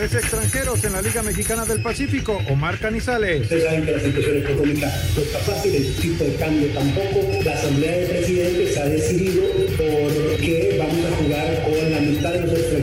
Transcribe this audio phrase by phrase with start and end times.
[0.00, 2.40] Tres extranjeros en la Liga Mexicana del Pacífico.
[2.48, 3.42] Omar Canizales.
[3.42, 7.28] Ustedes saben que la situación económica no está fácil, el tipo de cambio tampoco.
[7.44, 9.42] La Asamblea de Presidentes ha decidido
[9.76, 12.79] por que vamos a jugar con la mitad de los extranjeros.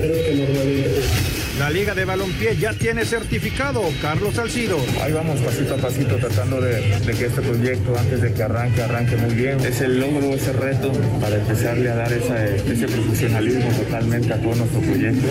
[1.59, 4.77] La Liga de Balompié ya tiene certificado Carlos Salcido.
[5.01, 8.83] Ahí vamos pasito a pasito tratando de, de, que este proyecto antes de que arranque,
[8.83, 9.59] arranque muy bien.
[9.61, 14.53] Es el logro, ese reto para empezarle a dar esa, ese profesionalismo totalmente a todo
[14.53, 15.25] nuestro proyecto.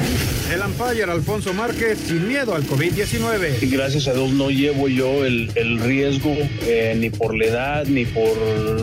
[0.53, 3.63] El umpire Alfonso Márquez sin miedo al COVID-19.
[3.63, 7.87] Y gracias a Dios no llevo yo el, el riesgo eh, ni por la edad
[7.87, 8.37] ni por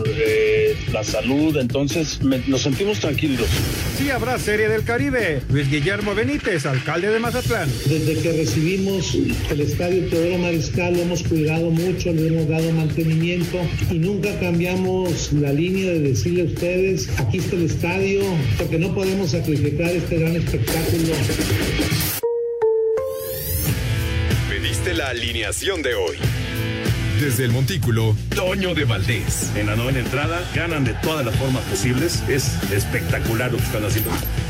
[0.06, 3.48] eh, la salud, entonces me, nos sentimos tranquilos.
[3.98, 5.42] Sí habrá Serie del Caribe.
[5.50, 7.33] Luis Guillermo Benítez, alcalde de Mazatlán.
[7.34, 9.12] Desde que recibimos
[9.50, 13.58] el estadio Teodoro Mariscal lo hemos cuidado mucho, le hemos dado mantenimiento
[13.90, 18.22] y nunca cambiamos la línea de decirle a ustedes, aquí está el estadio,
[18.56, 21.12] porque no podemos sacrificar este gran espectáculo.
[24.48, 26.16] Pediste la alineación de hoy.
[27.20, 29.50] Desde el Montículo, Toño de Valdés.
[29.56, 32.22] En la novena entrada, ganan de todas las formas posibles.
[32.28, 34.12] Es espectacular lo que están haciendo.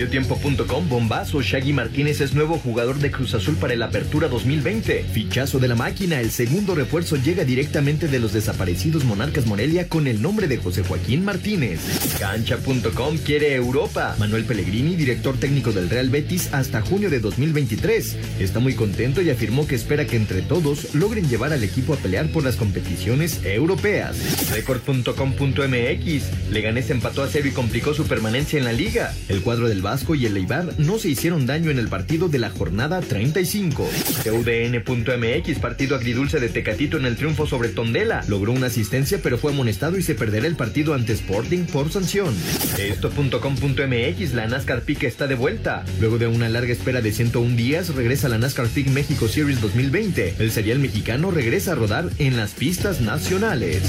[0.00, 5.04] Mediotiempo.com Bombazo Shaggy Martínez es nuevo jugador de Cruz Azul para el Apertura 2020.
[5.04, 10.06] Fichazo de la máquina, el segundo refuerzo llega directamente de los desaparecidos Monarcas Morelia con
[10.06, 11.80] el nombre de José Joaquín Martínez.
[12.18, 14.16] Cancha.com quiere Europa.
[14.18, 18.16] Manuel Pellegrini, director técnico del Real Betis hasta junio de 2023.
[18.38, 21.98] Está muy contento y afirmó que espera que entre todos logren llevar al equipo a
[21.98, 24.16] pelear por las competiciones europeas.
[24.50, 29.14] Record.com.mx Leganés empató a cero y complicó su permanencia en la liga.
[29.28, 32.38] El cuadro del Vasco y el Eibar no se hicieron daño en el partido de
[32.38, 33.90] la jornada 35.
[34.22, 38.22] TUDN.mx, partido agridulce de Tecatito en el triunfo sobre Tondela.
[38.28, 42.32] Logró una asistencia pero fue amonestado y se perderá el partido ante Sporting por sanción.
[42.78, 45.84] Esto.com.mx, la NASCAR Peak está de vuelta.
[45.98, 50.36] Luego de una larga espera de 101 días, regresa la NASCAR Peak México Series 2020.
[50.38, 53.82] El serial mexicano regresa a rodar en las pistas nacionales.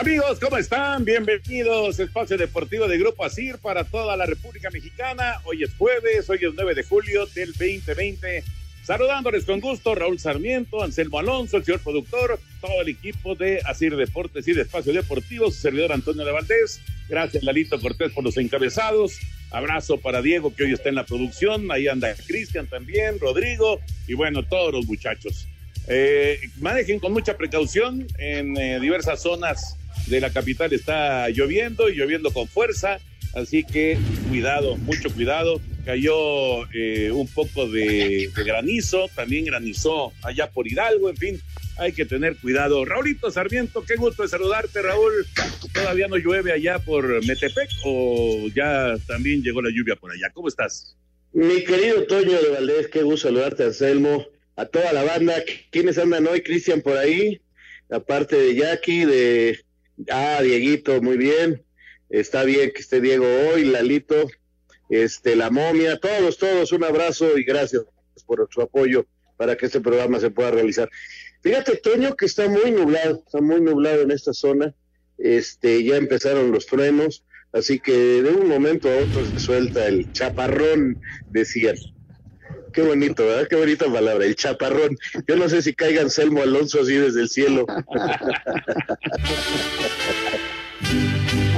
[0.00, 1.04] Amigos, ¿cómo están?
[1.04, 5.42] Bienvenidos a Espacio Deportivo de Grupo ASIR para toda la República Mexicana.
[5.44, 8.42] Hoy es jueves, hoy es 9 de julio del 2020.
[8.82, 13.94] Saludándoles con gusto, Raúl Sarmiento, Anselmo Alonso, el señor productor, todo el equipo de Asir
[13.94, 16.80] Deportes y de Espacio Deportivo, su servidor Antonio de Valdés.
[17.06, 19.18] Gracias, Lalito Cortés, por los encabezados.
[19.50, 21.70] Abrazo para Diego, que hoy está en la producción.
[21.70, 25.46] Ahí anda Cristian también, Rodrigo y bueno, todos los muchachos.
[25.88, 29.76] Eh, manejen con mucha precaución en eh, diversas zonas
[30.10, 32.98] de la capital está lloviendo y lloviendo con fuerza,
[33.32, 33.96] así que
[34.28, 35.60] cuidado, mucho cuidado.
[35.84, 41.40] Cayó eh, un poco de, granizo, también granizó allá por Hidalgo, en fin,
[41.78, 42.84] hay que tener cuidado.
[42.84, 45.26] Raulito Sarmiento, qué gusto de saludarte, Raúl.
[45.72, 50.28] ¿Todavía no llueve allá por Metepec o ya también llegó la lluvia por allá?
[50.34, 50.96] ¿Cómo estás?
[51.32, 55.36] Mi querido Toño de Valdés, qué gusto saludarte, Anselmo, a toda la banda.
[55.70, 57.40] ¿Quiénes andan hoy, Cristian, por ahí?
[57.88, 59.60] Aparte de Jackie, de
[60.08, 61.64] Ah, Dieguito, muy bien.
[62.08, 64.28] Está bien que esté Diego hoy, Lalito,
[64.88, 67.84] este, la momia, todos, todos, un abrazo y gracias
[68.26, 69.06] por su apoyo
[69.36, 70.90] para que este programa se pueda realizar.
[71.42, 74.74] Fíjate, Toño, que está muy nublado, está muy nublado en esta zona.
[75.18, 80.12] Este, ya empezaron los truenos, así que de un momento a otro se suelta el
[80.12, 81.00] chaparrón,
[81.30, 81.76] decían.
[82.72, 83.48] Qué bonito, ¿verdad?
[83.48, 84.96] Qué bonita palabra, el chaparrón.
[85.26, 87.66] Yo no sé si caiga Anselmo Alonso así desde el cielo.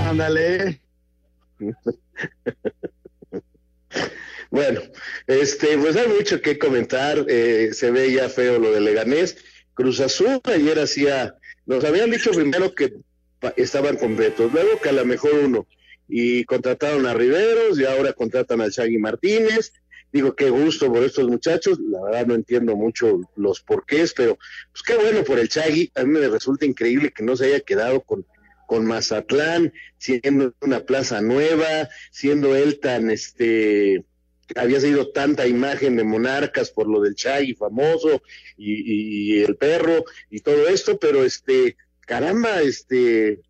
[0.06, 0.81] Ándale.
[4.50, 4.81] bueno,
[5.26, 7.25] este, pues hay mucho que comentar.
[7.29, 9.37] Eh, se ve ya feo lo de Leganés.
[9.75, 11.37] Cruz Azul ayer hacía,
[11.67, 12.93] nos habían dicho primero que
[13.56, 15.67] estaban completos, luego que a lo mejor uno,
[16.08, 19.73] y contrataron a Riveros y ahora contratan a Shaggy Martínez.
[20.12, 24.37] Digo, qué gusto por estos muchachos, la verdad no entiendo mucho los porqués, pero
[24.70, 27.61] pues qué bueno por el Chagui, a mí me resulta increíble que no se haya
[27.61, 28.26] quedado con,
[28.67, 34.05] con Mazatlán, siendo una plaza nueva, siendo él tan, este,
[34.55, 38.23] había sido tanta imagen de monarcas por lo del Chagui famoso
[38.56, 43.41] y, y el perro y todo esto, pero este, caramba, este,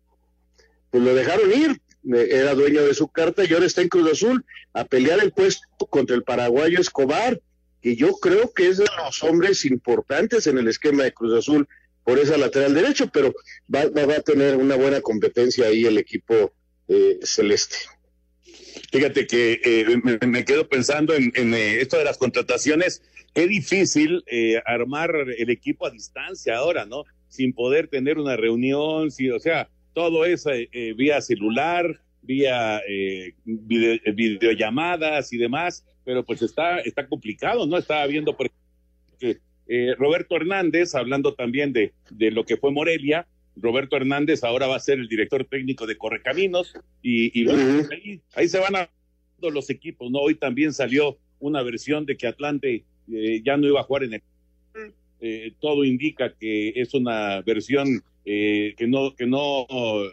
[0.89, 4.45] pues lo dejaron ir, era dueño de su carta y ahora está en Cruz Azul
[4.73, 7.39] a pelear el puesto contra el paraguayo Escobar,
[7.81, 11.67] que yo creo que es de los hombres importantes en el esquema de Cruz Azul
[12.03, 13.33] por esa lateral derecho, pero
[13.73, 16.53] va, va a tener una buena competencia ahí el equipo
[16.87, 17.77] eh, celeste.
[18.91, 23.01] Fíjate que eh, me, quedo pensando en, eh, esto de las contrataciones.
[23.33, 24.23] Qué difícil
[24.65, 27.03] armar el equipo a distancia ahora, ¿no?
[27.29, 32.81] Sin poder tener una reunión, sí, o sea, todo es eh, eh, vía celular, vía
[32.87, 37.77] eh, videollamadas y demás, pero pues está, está complicado, ¿no?
[37.77, 38.51] Estaba viendo, por
[39.97, 44.79] Roberto Hernández, hablando también de, de lo que fue Morelia, Roberto Hernández ahora va a
[44.79, 48.89] ser el director técnico de Correcaminos y, y bueno, ahí, ahí, se van a
[49.41, 50.19] los equipos, ¿no?
[50.19, 55.53] Hoy también salió una versión de que Atlante ya no iba a jugar en el...
[55.59, 59.67] todo indica que es una versión eh, que no que no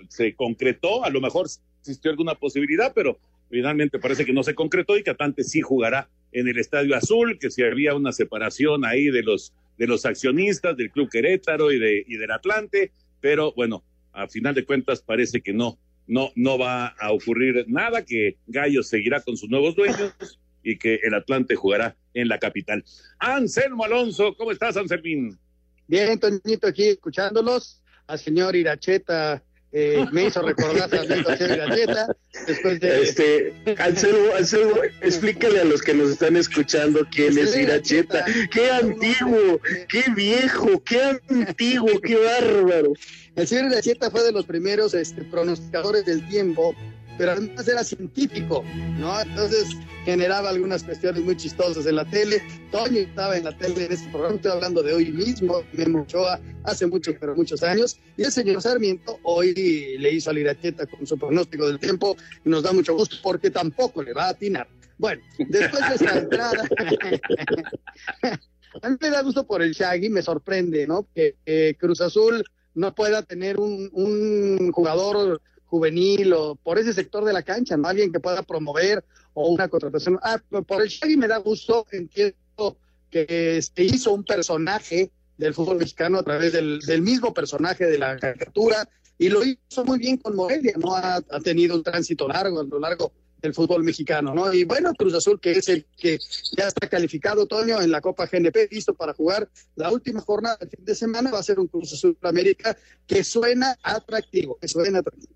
[0.08, 1.46] se concretó, a lo mejor
[1.80, 3.18] existió alguna posibilidad, pero
[3.48, 7.38] finalmente parece que no se concretó y que Atlante sí jugará en el Estadio Azul,
[7.38, 11.78] que si había una separación ahí de los de los accionistas del Club Querétaro y
[11.78, 16.58] de y del Atlante, pero bueno, a final de cuentas parece que no no no
[16.58, 20.14] va a ocurrir nada, que Gallo seguirá con sus nuevos dueños
[20.62, 22.84] y que el Atlante jugará en la capital.
[23.18, 25.38] Anselmo Alonso, ¿cómo estás, Anselmín?
[25.86, 27.79] Bien, Toñito, aquí escuchándolos
[28.18, 29.42] señor Iracheta
[29.72, 32.16] eh, me hizo recordar también al señor Iracheta.
[32.46, 33.02] Después de...
[33.02, 38.24] Este, Anselmo, Anselmo, explícale a los que nos están escuchando quién es Iracheta.
[38.50, 39.60] ¡Qué antiguo!
[39.88, 40.82] ¡Qué viejo!
[40.82, 42.00] ¡Qué antiguo!
[42.00, 42.94] ¡Qué bárbaro!
[43.36, 46.74] El señor Iracheta fue de los primeros este, pronosticadores del tiempo
[47.20, 48.64] pero además era científico,
[48.98, 49.20] ¿no?
[49.20, 49.76] Entonces
[50.06, 52.42] generaba algunas cuestiones muy chistosas en la tele.
[52.72, 56.40] Toño estaba en la tele en este programa, estoy hablando de hoy mismo, Memo Ochoa,
[56.64, 58.00] hace muchos, pero muchos años.
[58.16, 62.48] Y el señor Sarmiento hoy le hizo a Liracheta con su pronóstico del tiempo y
[62.48, 64.66] nos da mucho gusto porque tampoco le va a atinar.
[64.96, 66.62] Bueno, después de esta entrada,
[68.82, 71.06] a mí me da gusto por el Shaggy, me sorprende, ¿no?
[71.14, 71.36] Que
[71.78, 77.76] Cruz Azul no pueda tener un jugador juvenil o por ese sector de la cancha,
[77.76, 77.88] ¿no?
[77.88, 80.18] Alguien que pueda promover o una contratación.
[80.22, 82.76] Ah, por el Shaggy me da gusto, entiendo
[83.08, 88.16] que se hizo un personaje del fútbol mexicano a través del, mismo personaje de la
[88.18, 90.94] caricatura y lo hizo muy bien con Morelia, ¿no?
[90.94, 94.52] Ha, ha, tenido un tránsito largo a lo largo del fútbol mexicano, ¿no?
[94.52, 96.18] Y bueno, Cruz Azul, que es el que
[96.56, 100.70] ya está calificado, Toño, en la Copa GNP, listo para jugar la última jornada del
[100.70, 102.76] fin de semana, va a ser un Cruz Azul América
[103.06, 105.34] que suena atractivo, que suena atractivo.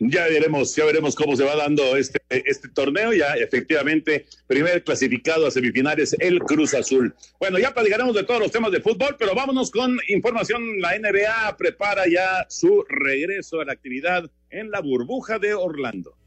[0.00, 3.12] Ya veremos, ya veremos cómo se va dando este, este torneo.
[3.12, 7.14] Ya efectivamente, primer clasificado a semifinales, el Cruz Azul.
[7.40, 10.80] Bueno, ya platicaremos de todos los temas de fútbol, pero vámonos con información.
[10.80, 16.17] La NBA prepara ya su regreso a la actividad en la burbuja de Orlando.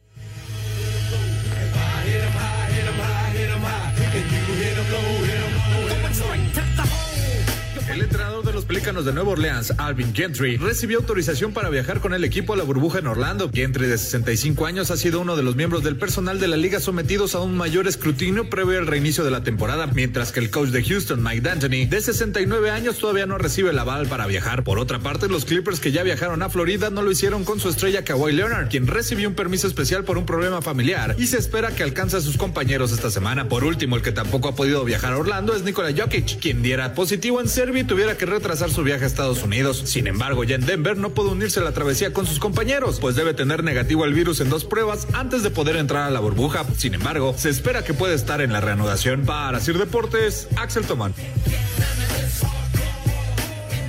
[7.92, 8.41] El los
[8.72, 12.64] Pelícanos de Nueva Orleans, Alvin Gentry, recibió autorización para viajar con el equipo a la
[12.64, 13.52] burbuja en Orlando.
[13.54, 16.80] Gentry, de 65 años, ha sido uno de los miembros del personal de la liga
[16.80, 20.70] sometidos a un mayor escrutinio previo al reinicio de la temporada, mientras que el coach
[20.70, 24.64] de Houston, Mike D'Antoni, de 69 años, todavía no recibe el aval para viajar.
[24.64, 27.68] Por otra parte, los Clippers que ya viajaron a Florida no lo hicieron con su
[27.68, 31.76] estrella Kawhi Leonard, quien recibió un permiso especial por un problema familiar y se espera
[31.76, 33.50] que alcance a sus compañeros esta semana.
[33.50, 36.94] Por último, el que tampoco ha podido viajar a Orlando es Nikola Jokic, quien diera
[36.94, 39.82] positivo en Serbia y tuviera que retrasar su viaje a Estados Unidos.
[39.86, 43.16] Sin embargo, ya en Denver no pudo unirse a la travesía con sus compañeros, pues
[43.16, 46.66] debe tener negativo al virus en dos pruebas antes de poder entrar a la burbuja.
[46.78, 49.26] Sin embargo, se espera que pueda estar en la reanudación.
[49.26, 51.14] Para Sir Deportes, Axel Tomán.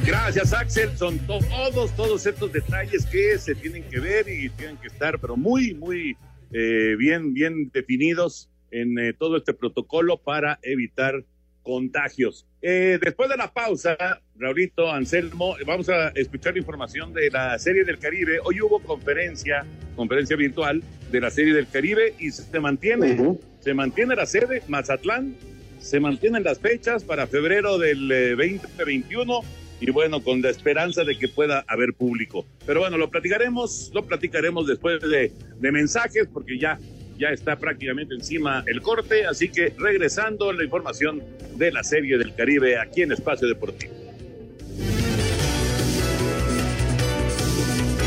[0.05, 0.97] Gracias, Axel.
[0.97, 5.37] Son todos, todos estos detalles que se tienen que ver y tienen que estar, pero
[5.37, 6.17] muy, muy
[6.53, 11.25] eh, bien, bien definidos en eh, todo este protocolo para evitar
[11.63, 12.47] contagios.
[12.65, 13.97] Eh, después de la pausa,
[14.37, 18.39] Raulito, Anselmo, vamos a escuchar información de la Serie del Caribe.
[18.45, 19.67] Hoy hubo conferencia,
[19.97, 25.35] conferencia virtual de la Serie del Caribe y se mantiene, se mantiene la sede, Mazatlán,
[25.81, 29.47] se mantienen las fechas para febrero del 2021 eh,
[29.81, 32.47] y bueno, con la esperanza de que pueda haber público.
[32.65, 36.79] Pero bueno, lo platicaremos, lo platicaremos después de, de mensajes porque ya
[37.19, 41.23] ya está prácticamente encima el corte, así que regresando la información
[41.57, 44.03] de la Serie del Caribe aquí en Espacio Deportivo.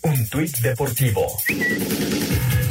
[0.01, 1.25] Un tuit deportivo.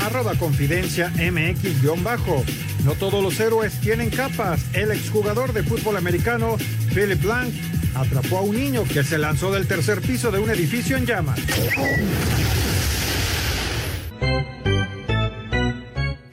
[0.01, 2.45] Arroba confidencia MX-bajo.
[2.85, 4.61] No todos los héroes tienen capas.
[4.73, 6.57] El exjugador de fútbol americano,
[6.95, 7.53] Philip Blanc,
[7.95, 11.39] atrapó a un niño que se lanzó del tercer piso de un edificio en llamas.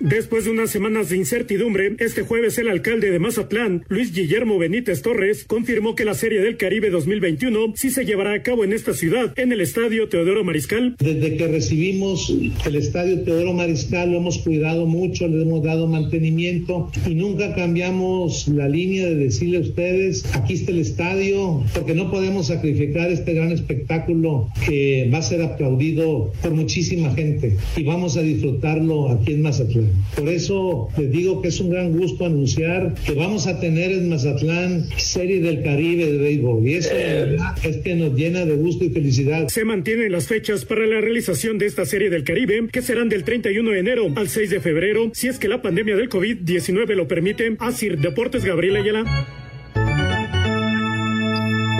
[0.05, 5.01] Después de unas semanas de incertidumbre, este jueves el alcalde de Mazatlán, Luis Guillermo Benítez
[5.01, 8.93] Torres, confirmó que la Serie del Caribe 2021 sí se llevará a cabo en esta
[8.93, 10.95] ciudad, en el Estadio Teodoro Mariscal.
[10.99, 12.31] Desde que recibimos
[12.67, 18.47] el Estadio Teodoro Mariscal lo hemos cuidado mucho, le hemos dado mantenimiento y nunca cambiamos
[18.47, 23.33] la línea de decirle a ustedes, aquí está el estadio, porque no podemos sacrificar este
[23.33, 29.33] gran espectáculo que va a ser aplaudido por muchísima gente y vamos a disfrutarlo aquí
[29.33, 29.94] en Mazatlán.
[30.15, 34.09] Por eso les digo que es un gran gusto anunciar que vamos a tener en
[34.09, 36.67] Mazatlán Serie del Caribe de béisbol.
[36.67, 39.47] Y eso verdad es que nos llena de gusto y felicidad.
[39.49, 43.23] Se mantienen las fechas para la realización de esta Serie del Caribe, que serán del
[43.23, 47.07] 31 de enero al 6 de febrero, si es que la pandemia del COVID-19 lo
[47.07, 47.55] permite.
[47.59, 49.03] Asir Deportes Gabriel Ayala.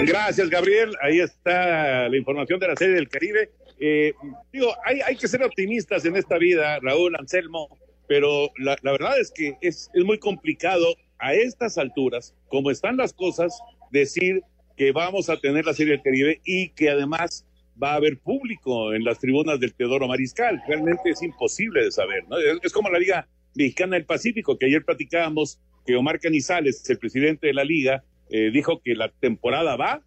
[0.06, 0.92] Gracias, Gabriel.
[1.02, 3.50] Ahí está la información de la Serie del Caribe.
[3.80, 4.14] Eh,
[4.54, 7.70] digo, hay, hay que ser optimistas en esta vida, Raúl Anselmo
[8.08, 13.58] pero la, verdad es que es, muy complicado a estas alturas, como están las cosas,
[13.92, 14.42] decir
[14.78, 17.46] que vamos a tener la Serie del Caribe y que además
[17.82, 20.62] va a haber público en las tribunas del Teodoro Mariscal.
[20.68, 22.38] Realmente es imposible de saber, ¿no?
[22.38, 26.98] Es, es como la Liga Mexicana del Pacífico, que ayer platicábamos que Omar Canizales, el
[26.98, 30.02] presidente de la liga, eh, dijo que la temporada va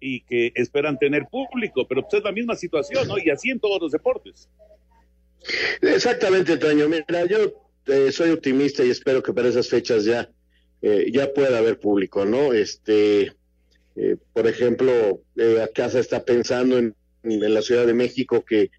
[0.00, 3.18] y que esperan tener público, pero pues es la misma situación, ¿no?
[3.18, 4.48] Y así en todos los deportes.
[5.80, 6.88] Exactamente, Toño.
[6.88, 10.30] Mira, yo eh, soy optimista y espero que para esas fechas ya,
[10.82, 12.52] eh, ya pueda haber público, ¿no?
[12.52, 13.32] Este,
[13.96, 15.20] eh, por ejemplo,
[15.62, 18.70] acá se está pensando en, en, la Ciudad de México que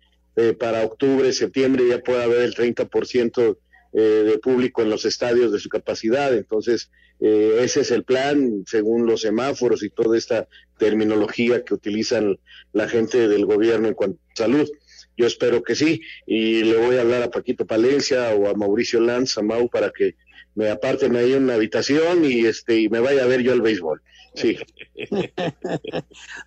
[0.59, 3.57] para octubre, septiembre ya pueda haber el 30%
[3.93, 6.35] de público en los estadios de su capacidad.
[6.35, 6.91] Entonces,
[7.21, 12.37] ese es el plan, según los semáforos y toda esta terminología que utilizan
[12.73, 14.69] la gente del gobierno en cuanto a salud.
[15.17, 18.99] Yo espero que sí, y le voy a hablar a Paquito Palencia o a Mauricio
[18.99, 20.15] Lanz, a Mau, para que
[20.55, 24.01] me aparten ahí una habitación y este y me vaya a ver yo el béisbol.
[24.35, 24.57] Sí.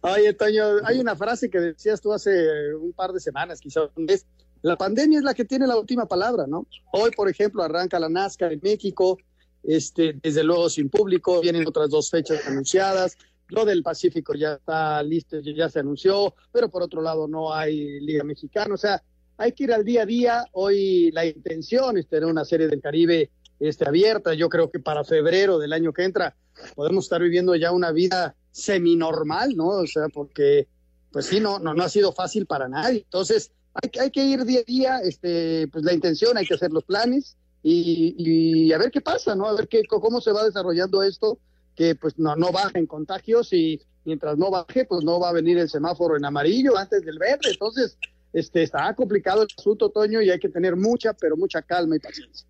[0.02, 4.26] Oye, Toño, hay una frase que decías tú hace un par de semanas, quizás es
[4.62, 6.66] la pandemia es la que tiene la última palabra, ¿no?
[6.92, 9.18] Hoy, por ejemplo, arranca la NASCAR en México,
[9.62, 13.16] este, desde luego sin público, vienen otras dos fechas anunciadas,
[13.48, 18.00] lo del Pacífico ya está listo, ya se anunció, pero por otro lado no hay
[18.00, 18.74] Liga Mexicana.
[18.74, 19.02] O sea,
[19.36, 20.44] hay que ir al día a día.
[20.52, 24.34] Hoy la intención es tener una serie del Caribe este, abierta.
[24.34, 26.36] Yo creo que para febrero del año que entra
[26.74, 29.68] podemos estar viviendo ya una vida seminormal, ¿no?
[29.68, 30.68] O sea, porque,
[31.12, 33.00] pues sí, no, no, no ha sido fácil para nadie.
[33.00, 36.72] Entonces, hay, hay que ir día a día, este, pues la intención, hay que hacer
[36.72, 39.46] los planes y, y a ver qué pasa, ¿no?
[39.46, 41.38] A ver qué, cómo se va desarrollando esto
[41.78, 45.58] que pues no, no bajen contagios y mientras no baje, pues no va a venir
[45.58, 47.50] el semáforo en amarillo antes del verde.
[47.52, 47.96] Entonces,
[48.32, 52.00] este, está complicado el asunto, Toño, y hay que tener mucha, pero mucha calma y
[52.00, 52.48] paciencia.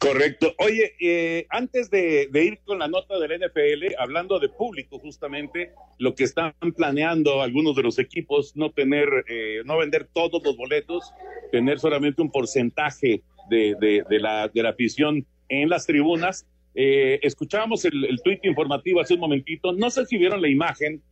[0.00, 0.52] Correcto.
[0.58, 5.72] Oye, eh, antes de, de, ir con la nota del NFL, hablando de público, justamente,
[5.98, 10.56] lo que están planeando algunos de los equipos, no tener, eh, no vender todos los
[10.56, 11.12] boletos,
[11.52, 16.44] tener solamente un porcentaje de, de, de la, de la afición en las tribunas
[16.74, 19.72] eh, escuchábamos el, el tuit informativo hace un momentito.
[19.72, 21.02] No sé si vieron la imagen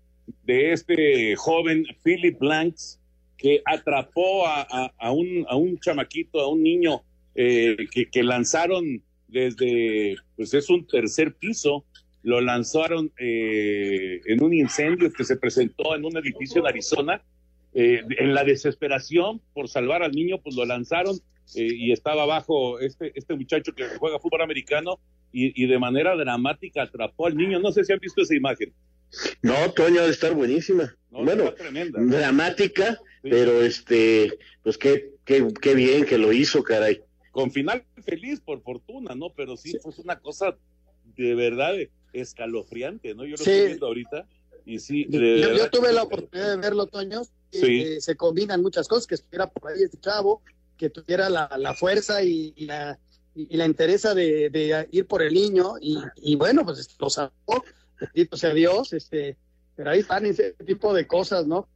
[0.45, 3.01] de este joven Philip Blanks
[3.37, 7.03] que atrapó a, un, a un chamaquito, a un niño
[7.35, 11.85] eh, que, que, lanzaron desde, pues es un tercer piso,
[12.23, 17.23] lo lanzaron eh, en un incendio que se presentó en un edificio en Arizona.
[17.79, 21.19] Eh, en la desesperación por salvar al niño, pues lo lanzaron
[21.55, 24.99] y estaba abajo este, este muchacho que juega fútbol americano
[25.33, 27.61] y, y, de manera dramática atrapó al niño.
[27.61, 28.73] No sé si han visto esa imagen.
[29.43, 30.95] No, Toño, de estar buenísima.
[31.11, 32.17] No, bueno, tremenda, ¿no?
[32.17, 33.29] dramática, sí.
[33.31, 37.01] pero este, pues qué, qué, qué bien que lo hizo, caray.
[37.31, 39.31] Con final feliz, por fortuna, ¿no?
[39.37, 39.79] Pero sí, sí.
[39.81, 40.57] fue una cosa
[41.17, 41.75] de verdad
[42.13, 43.25] escalofriante, ¿no?
[43.25, 43.51] Yo lo Sí.
[43.51, 44.27] estoy viendo ahorita
[44.65, 47.23] y sí, de Yo, yo tuve la oportunidad de verlo, Toño.
[47.53, 47.83] Sí.
[47.83, 50.43] eh, se combinan muchas cosas, que estuviera por ahí este chavo,
[50.77, 52.99] que tuviera la, la fuerza y, y la
[53.37, 57.11] y, y la interesa de, de ir por el niño y, y bueno, pues lo
[57.11, 57.63] sacó,
[58.01, 59.37] bendito sea Dios, este,
[59.77, 61.69] pero ahí están ese tipo de cosas, ¿no?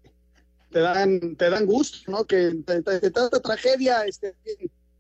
[0.71, 2.25] Te dan, te dan gusto, ¿no?
[2.25, 4.35] Que de, tanta tragedia, este,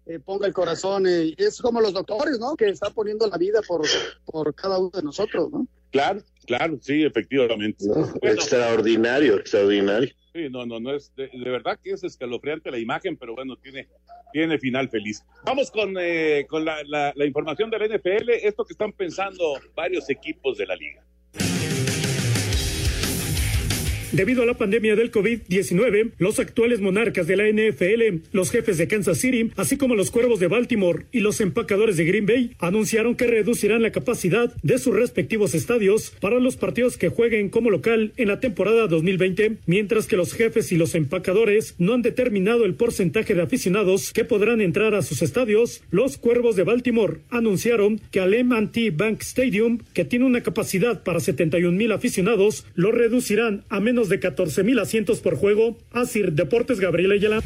[0.07, 2.57] eh, ponga el corazón, eh, es como los doctores, ¿no?
[2.57, 3.87] Que están poniendo la vida por,
[4.26, 5.66] por cada uno de nosotros, ¿no?
[5.92, 7.87] Claro, claro, sí, efectivamente.
[7.87, 10.11] Bueno, Extraordinario, extraordinario.
[10.33, 13.89] Sí, no, no, no es de, verdad que es escalofriante la imagen, pero bueno, tiene,
[14.33, 15.25] tiene final feliz.
[15.45, 19.55] Vamos con, eh, con la, la- la información de la NFL, esto que están pensando
[19.75, 21.05] varios equipos de la liga.
[24.12, 28.88] Debido a la pandemia del COVID-19, los actuales monarcas de la NFL, los jefes de
[28.88, 33.14] Kansas City, así como los cuervos de Baltimore y los empacadores de Green Bay, anunciaron
[33.14, 38.12] que reducirán la capacidad de sus respectivos estadios para los partidos que jueguen como local
[38.17, 42.75] en la temporada 2020, mientras que los jefes y los empacadores no han determinado el
[42.75, 45.83] porcentaje de aficionados que podrán entrar a sus estadios.
[45.93, 51.21] Los cuervos de Baltimore anunciaron que al M&T Bank Stadium, que tiene una capacidad para
[51.21, 55.76] 71 mil aficionados, lo reducirán a menos de 14 mil asientos por juego.
[55.90, 57.40] Asir Deportes Gabriel Ayala.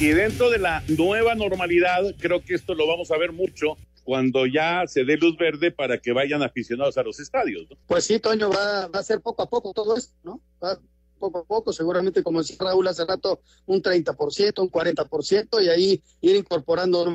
[0.00, 4.46] Y dentro de la nueva normalidad, creo que esto lo vamos a ver mucho cuando
[4.46, 7.68] ya se dé luz verde para que vayan aficionados a los estadios.
[7.70, 7.76] ¿no?
[7.86, 10.40] Pues sí, Toño, va, va a ser poco a poco todo esto, ¿no?
[10.62, 10.78] Va
[11.20, 16.02] poco a poco, seguramente, como decía Raúl hace rato, un 30%, un 40%, y ahí
[16.20, 17.06] ir incorporando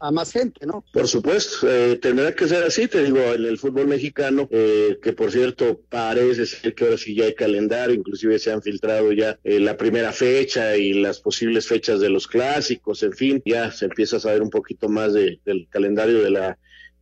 [0.00, 0.84] a, más gente, ¿no?
[0.92, 5.12] Por supuesto, eh, tendrá que ser así, te digo, en el fútbol mexicano, eh, que
[5.12, 9.38] por cierto parece ser que ahora sí ya hay calendario, inclusive se han filtrado ya
[9.42, 13.86] eh, la primera fecha y las posibles fechas de los clásicos, en fin, ya se
[13.86, 16.58] empieza a saber un poquito más de- del calendario de la,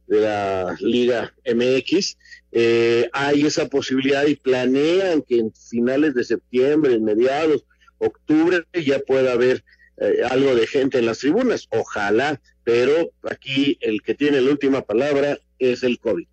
[0.07, 2.16] de la Liga MX.
[2.53, 7.65] Eh, hay esa posibilidad y planean que en finales de septiembre, en mediados,
[7.99, 9.65] octubre, ya pueda haber
[9.97, 11.67] eh, algo de gente en las tribunas.
[11.71, 16.29] Ojalá, pero aquí el que tiene la última palabra es el COVID.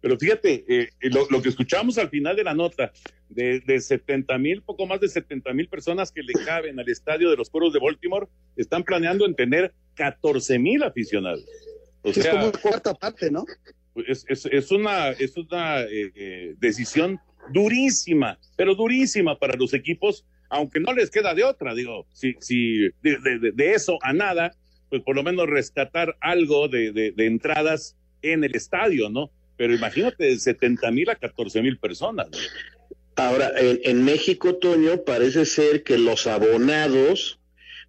[0.00, 2.92] Pero fíjate, eh, lo, lo que escuchamos al final de la nota,
[3.28, 7.30] de, de 70 mil, poco más de 70 mil personas que le caben al estadio
[7.30, 11.44] de los Cuervos de Baltimore, están planeando en tener 14 mil aficionados.
[12.02, 13.46] O Sí, es como una cuarta parte, ¿no?
[14.06, 17.20] Es, es, es una, es una eh, eh, decisión
[17.52, 22.88] durísima, pero durísima para los equipos, aunque no les queda de otra, digo, si, si
[23.02, 24.54] de, de- eso a nada,
[24.90, 29.30] pues por lo menos rescatar algo de, de- entradas en el estadio, ¿no?
[29.56, 32.28] Pero imagínate, de 70 mil a 14 mil personas.
[33.16, 37.38] Ahora, en, en México, Toño, parece ser que los abonados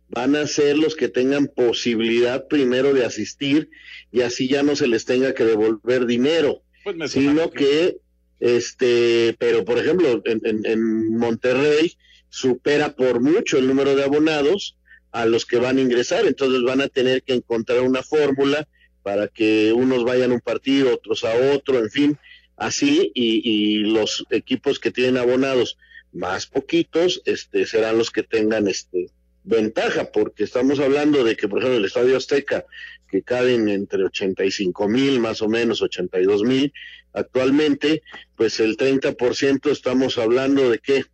[0.10, 3.70] van a ser los que tengan posibilidad primero de asistir
[4.12, 7.98] y así ya no se les tenga que devolver dinero, Pues sino que,
[8.40, 11.98] este, pero por ejemplo, en, en- en Monterrey
[12.30, 14.78] supera por mucho el número de abonados
[15.12, 18.68] a los que van a ingresar, entonces van a tener que encontrar una fórmula
[19.02, 22.18] para que unos vayan a un partido, otros a otro, en fin,
[22.58, 25.78] así, y, y los equipos que tienen abonados
[26.12, 29.08] más poquitos, este, serán los que tengan este
[29.46, 32.66] ventaja, porque estamos hablando de que, por ejemplo, el Estadio Azteca,
[33.08, 36.74] que caben entre 85 mil, más o menos 82 mil,
[37.14, 38.02] actualmente,
[38.36, 41.06] pues el 30% estamos hablando de que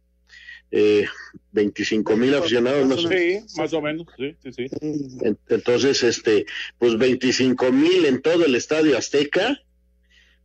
[0.72, 1.06] eh,
[1.52, 3.41] 25 mil aficionados, no sé.
[3.46, 4.67] Sí, más o menos, sí, sí, sí.
[4.82, 6.46] En- Entonces, este,
[6.78, 9.62] pues 25 mil en todo el estadio Azteca,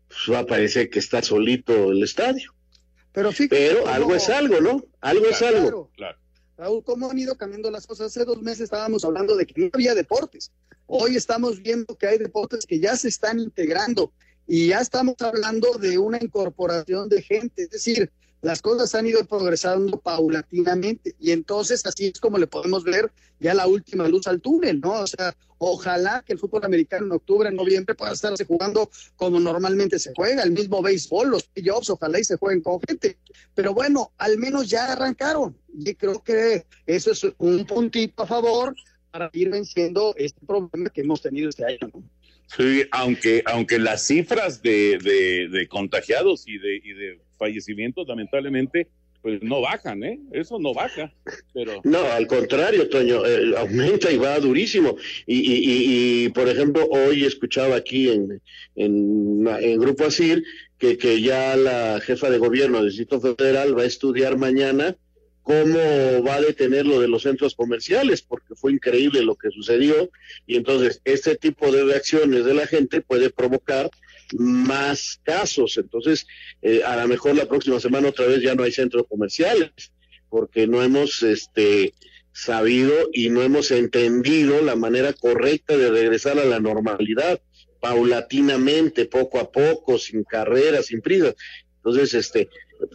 [0.08, 2.52] pues va a parecer que está solito el estadio.
[3.12, 4.84] Pero, fíjate Pero algo es algo, ¿no?
[5.00, 5.90] Algo es Claro, algo.
[5.96, 6.18] Claro.
[6.56, 8.06] Raúl, ¿cómo han ido cambiando las cosas?
[8.06, 10.52] Hace dos meses estábamos hablando de que no había deportes.
[10.86, 14.12] Hoy estamos viendo que hay deportes que ya se están integrando
[14.46, 17.64] y ya estamos hablando de una incorporación de gente.
[17.64, 18.10] Es decir,
[18.42, 23.54] las cosas han ido progresando paulatinamente y entonces así es como le podemos ver ya
[23.54, 24.92] la última luz al túnel, ¿no?
[24.92, 29.40] O sea, ojalá que el fútbol americano en octubre, en noviembre pueda estarse jugando como
[29.40, 33.18] normalmente se juega, el mismo béisbol, los playoffs, ojalá y se jueguen con gente.
[33.54, 38.74] Pero bueno, al menos ya arrancaron y creo que eso es un puntito a favor
[39.10, 41.90] para ir venciendo este problema que hemos tenido este año.
[41.92, 42.02] ¿no?
[42.56, 48.88] Sí, aunque, aunque las cifras de, de, de contagiados y de, y de fallecimientos, lamentablemente,
[49.22, 50.20] pues no bajan, ¿eh?
[50.32, 51.12] Eso no baja,
[51.52, 51.80] pero...
[51.84, 54.96] No, al contrario, Toño, eh, aumenta y va durísimo.
[55.26, 58.40] Y, y, y, por ejemplo, hoy escuchaba aquí en,
[58.76, 60.44] en, en Grupo Asir
[60.78, 64.96] que, que ya la jefa de gobierno del Distrito Federal va a estudiar mañana
[65.42, 65.78] cómo
[66.26, 70.10] va a detener lo de los centros comerciales, porque fue increíble lo que sucedió
[70.44, 73.88] y entonces este tipo de reacciones de la gente puede provocar
[74.34, 75.76] más casos.
[75.78, 76.26] Entonces,
[76.62, 79.70] eh, a lo mejor la próxima semana otra vez ya no hay centros comerciales,
[80.28, 81.94] porque no hemos este,
[82.32, 87.40] sabido y no hemos entendido la manera correcta de regresar a la normalidad,
[87.80, 91.34] paulatinamente, poco a poco, sin carreras, sin prisas.
[91.76, 92.48] Entonces, este,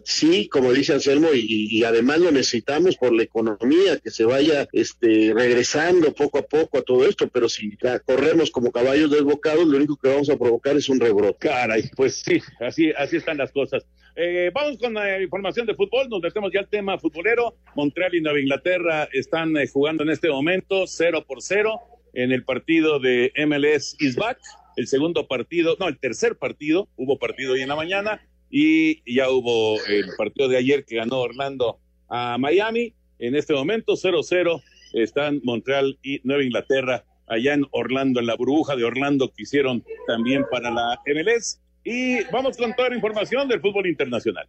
[0.03, 5.33] sí, como dice Anselmo, y, además lo necesitamos por la economía, que se vaya este,
[5.33, 9.97] regresando poco a poco a todo esto, pero si corremos como caballos desbocados, lo único
[9.97, 11.47] que vamos a provocar es un rebrote.
[11.47, 13.85] Caray, pues sí, así, así están las cosas.
[14.15, 17.55] Eh, vamos con la información de fútbol, nos metemos ya al tema futbolero.
[17.75, 21.79] Montreal y Nueva Inglaterra están eh, jugando en este momento 0 por 0
[22.13, 24.37] en el partido de MLS is back.
[24.75, 29.29] El segundo partido, no, el tercer partido, hubo partido hoy en la mañana y ya
[29.29, 32.93] hubo el partido de ayer que ganó Orlando a Miami.
[33.17, 34.61] En este momento 0-0
[34.93, 39.83] están Montreal y Nueva Inglaterra allá en Orlando, en la burbuja de Orlando que hicieron
[40.05, 41.61] también para la MLS.
[41.83, 44.47] Y vamos con toda la información del fútbol internacional.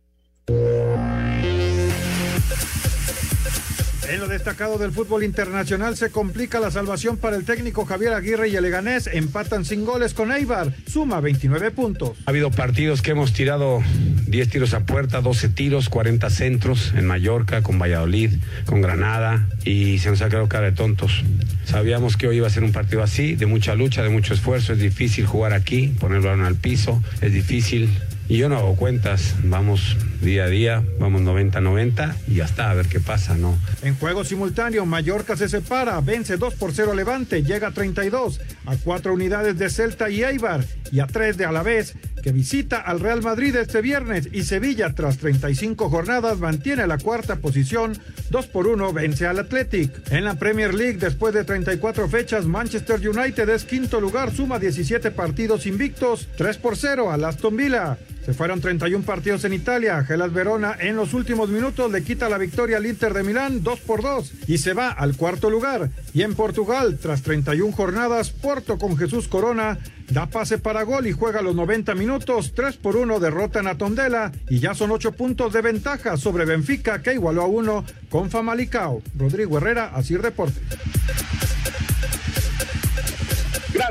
[4.08, 8.48] En lo destacado del fútbol internacional se complica la salvación para el técnico Javier Aguirre
[8.48, 9.06] y el Leganés.
[9.06, 10.72] Empatan sin goles con Eibar.
[10.86, 12.18] Suma 29 puntos.
[12.26, 13.80] Ha habido partidos que hemos tirado
[14.26, 18.32] 10 tiros a puerta, 12 tiros, 40 centros en Mallorca, con Valladolid,
[18.66, 21.22] con Granada y se nos ha quedado cara de tontos.
[21.64, 24.72] Sabíamos que hoy iba a ser un partido así, de mucha lucha, de mucho esfuerzo.
[24.72, 27.02] Es difícil jugar aquí, poner el balón al piso.
[27.20, 27.88] Es difícil
[28.32, 32.74] y yo no hago cuentas, vamos día a día, vamos 90-90 y ya está, a
[32.74, 33.58] ver qué pasa, ¿no?
[33.82, 38.76] En juego simultáneo, Mallorca se separa, vence 2 por 0 Levante, llega a 32, a
[38.76, 43.20] 4 unidades de Celta y Eibar y a 3 de Alavés, que visita al Real
[43.20, 47.98] Madrid este viernes y Sevilla tras 35 jornadas mantiene la cuarta posición,
[48.30, 50.10] 2 por 1 vence al Athletic.
[50.10, 55.10] En la Premier League, después de 34 fechas, Manchester United es quinto lugar, suma 17
[55.10, 57.98] partidos invictos, 3 por 0 al Aston Villa.
[58.24, 60.04] Se fueron 31 partidos en Italia.
[60.04, 63.80] Gelas Verona en los últimos minutos le quita la victoria al Inter de Milán 2
[63.80, 65.90] por 2 y se va al cuarto lugar.
[66.14, 69.78] Y en Portugal, tras 31 jornadas, Porto con Jesús Corona
[70.10, 72.52] da pase para gol y juega los 90 minutos.
[72.54, 77.02] 3 por 1 derrotan a Tondela y ya son 8 puntos de ventaja sobre Benfica
[77.02, 79.02] que igualó a 1 con Famalicao.
[79.18, 80.62] Rodrigo Herrera, Asir Deportes.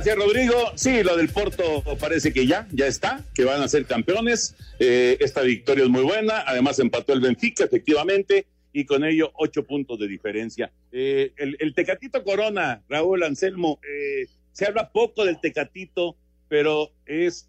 [0.03, 0.55] Gracias, Rodrigo.
[0.73, 4.55] Sí, lo del Porto parece que ya, ya está, que van a ser campeones.
[4.79, 6.43] Eh, esta victoria es muy buena.
[6.47, 10.71] Además, empató el Benfica, efectivamente, y con ello ocho puntos de diferencia.
[10.91, 16.15] Eh, el, Tecatito Corona, Raúl Anselmo, eh, se habla poco del Tecatito,
[16.49, 17.45] pero es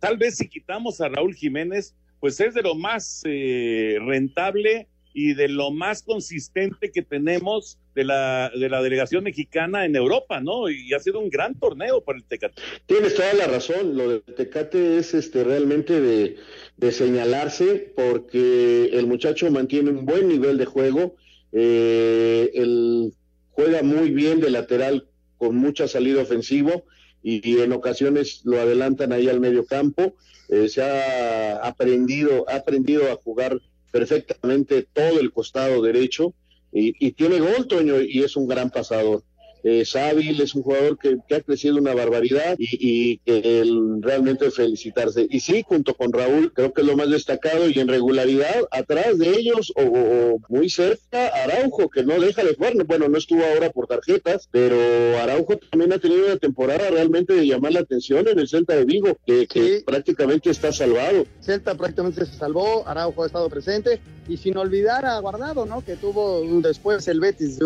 [0.00, 5.46] tal vez si quitamos a Raúl Jiménez, pues es de lo más rentable y de
[5.46, 10.68] lo más consistente que tenemos de la, de la delegación mexicana en Europa, ¿no?
[10.70, 12.60] Y ha sido un gran torneo para el Tecate.
[12.86, 16.36] Tienes toda la razón, lo del Tecate es este realmente de,
[16.76, 21.16] de señalarse porque el muchacho mantiene un buen nivel de juego,
[21.52, 23.12] eh, él
[23.50, 26.84] juega muy bien de lateral con mucha salida ofensivo
[27.22, 30.14] y, en ocasiones lo adelantan ahí al medio campo,
[30.48, 36.34] eh, se ha aprendido, ha aprendido a jugar perfectamente todo el costado derecho
[36.72, 39.24] y, y tiene gol, Toño, y es un gran pasador
[39.62, 43.64] es hábil, es un jugador que, ha crecido una barbaridad y, que
[44.00, 45.26] realmente felicitarse.
[45.30, 49.18] Y sí, junto con Raúl, creo que es lo más destacado y en regularidad, atrás
[49.18, 52.74] de ellos o, muy cerca, Araujo, que no deja de jugar.
[52.86, 54.76] Bueno, no estuvo ahora por tarjetas, pero
[55.18, 58.84] Araujo también ha tenido una temporada realmente de llamar la atención en el Celta de
[58.84, 61.26] Vigo, que, prácticamente está salvado.
[61.40, 65.84] Celta prácticamente se salvó, Araujo ha estado presente y sin olvidar a Guardado, ¿no?
[65.84, 67.58] Que tuvo después el Betis,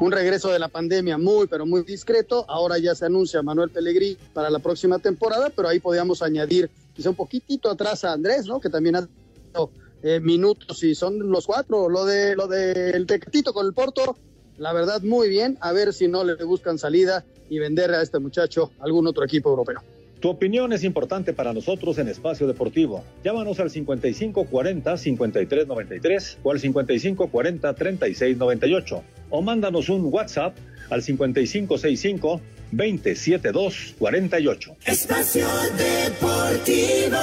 [0.00, 2.44] un regreso de la pandemia muy pero muy discreto.
[2.48, 7.10] Ahora ya se anuncia Manuel Pellegrini para la próxima temporada, pero ahí podríamos añadir quizá
[7.10, 8.60] un poquitito atrás a Andrés, ¿no?
[8.60, 9.70] Que también ha tenido
[10.02, 11.88] eh, minutos y son los cuatro.
[11.88, 14.16] Lo de lo del Tecatito con el Porto,
[14.58, 15.58] la verdad muy bien.
[15.60, 19.50] A ver si no le buscan salida y vender a este muchacho algún otro equipo
[19.50, 19.80] europeo.
[20.22, 23.02] Tu opinión es importante para nosotros en Espacio Deportivo.
[23.24, 30.56] Llámanos al 5540-5393 o al 5540-3698 o mándanos un WhatsApp
[30.90, 34.76] al 5565 27248.
[34.86, 37.18] Espacio Deportivo.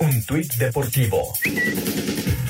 [0.00, 1.34] Un tuit deportivo.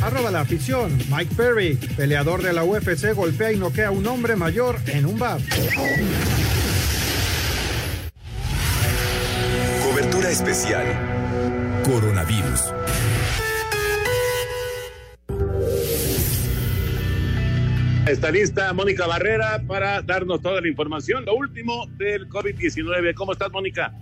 [0.01, 0.97] Arroba la afición.
[1.11, 5.19] Mike Perry, peleador de la UFC, golpea y noquea a un hombre mayor en un
[5.19, 5.43] bar.
[10.35, 10.85] Especial.
[11.85, 12.75] Coronavirus.
[18.09, 23.15] Está lista Mónica Barrera para darnos toda la información, lo último del COVID-19.
[23.15, 23.93] ¿Cómo estás, Mónica?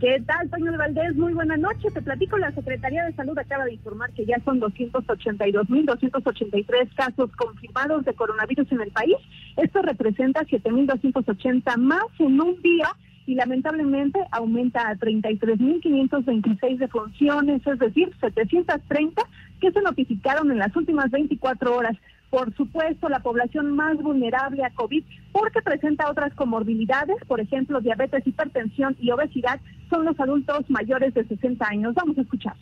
[0.00, 1.16] ¿Qué tal, Toño de Valdés?
[1.16, 1.90] Muy buena noche.
[1.92, 8.04] Te platico, la Secretaría de Salud acaba de informar que ya son 282.283 casos confirmados
[8.04, 9.16] de coronavirus en el país.
[9.56, 12.86] Esto representa 7.280 más en un día
[13.26, 19.22] y lamentablemente aumenta a 33.526 defunciones, es decir, 730
[19.60, 21.96] que se notificaron en las últimas 24 horas
[22.30, 28.26] por supuesto, la población más vulnerable a COVID, porque presenta otras comorbilidades, por ejemplo, diabetes,
[28.26, 31.94] hipertensión y obesidad, son los adultos mayores de 60 años.
[31.94, 32.54] Vamos a escuchar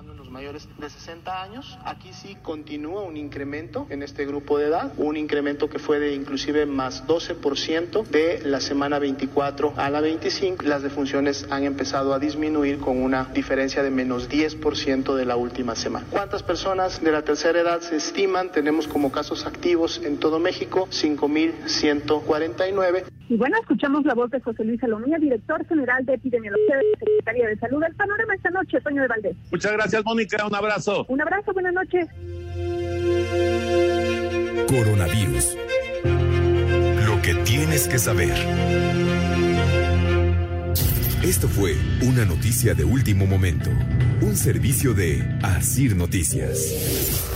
[0.00, 1.78] en los mayores de 60 años.
[1.84, 6.14] Aquí sí continúa un incremento en este grupo de edad, un incremento que fue de
[6.14, 10.64] inclusive más 12% de la semana 24 a la 25.
[10.64, 15.74] Las defunciones han empezado a disminuir con una diferencia de menos 10% de la última
[15.74, 16.06] semana.
[16.10, 18.52] ¿Cuántas personas de la tercera edad se estiman?
[18.52, 23.04] Tenemos como casos activos en todo México 5.149.
[23.28, 26.98] Y bueno, escuchamos la voz de José Luis Salomía, director general de epidemiología de la
[26.98, 27.82] Secretaría de Salud.
[27.82, 29.36] El panorama esta noche, Toño de Valdés.
[29.50, 30.46] Muchas gracias, Mónica.
[30.46, 31.06] Un abrazo.
[31.08, 32.06] Un abrazo, buenas noches.
[34.68, 35.56] Coronavirus.
[37.06, 38.34] Lo que tienes que saber.
[41.22, 43.70] Esto fue una noticia de último momento.
[44.20, 47.35] Un servicio de Asir Noticias.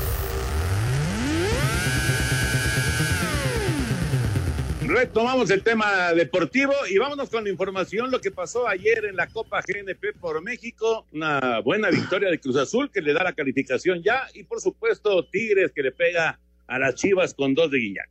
[4.90, 9.28] Retomamos el tema deportivo y vámonos con la información, lo que pasó ayer en la
[9.28, 14.02] Copa GNP por México, una buena victoria de Cruz Azul que le da la calificación
[14.02, 18.10] ya y por supuesto Tigres que le pega a las Chivas con dos de Guiñac.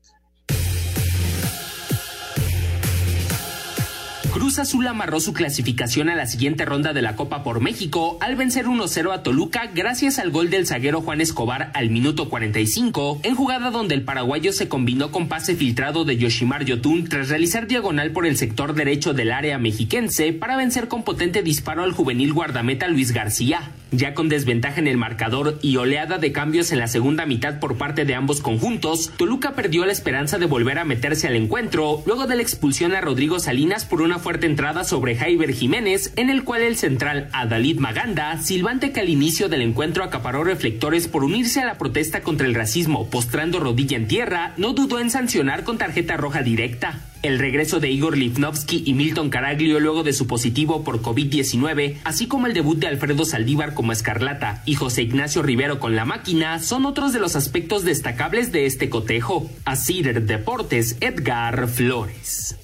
[4.31, 8.35] Cruz Azul amarró su clasificación a la siguiente ronda de la Copa por México al
[8.35, 13.35] vencer 1-0 a Toluca gracias al gol del zaguero Juan Escobar al minuto 45, en
[13.35, 18.11] jugada donde el paraguayo se combinó con pase filtrado de Yoshimar Yotun tras realizar diagonal
[18.11, 22.87] por el sector derecho del área mexiquense para vencer con potente disparo al juvenil guardameta
[22.87, 23.71] Luis García.
[23.91, 27.77] Ya con desventaja en el marcador y oleada de cambios en la segunda mitad por
[27.77, 32.27] parte de ambos conjuntos, Toluca perdió la esperanza de volver a meterse al encuentro luego
[32.27, 36.43] de la expulsión a Rodrigo Salinas por una fuerte entrada sobre Jaiber Jiménez, en el
[36.43, 41.61] cual el central Adalid Maganda, silbante que al inicio del encuentro acaparó reflectores por unirse
[41.61, 45.77] a la protesta contra el racismo postrando rodilla en tierra, no dudó en sancionar con
[45.77, 46.99] tarjeta roja directa.
[47.21, 52.27] El regreso de Igor Lifnovsky y Milton Caraglio luego de su positivo por COVID-19, así
[52.27, 56.59] como el debut de Alfredo Saldívar como Escarlata y José Ignacio Rivero con la máquina,
[56.59, 59.49] son otros de los aspectos destacables de este cotejo.
[59.65, 62.55] Así Deportes, Edgar Flores.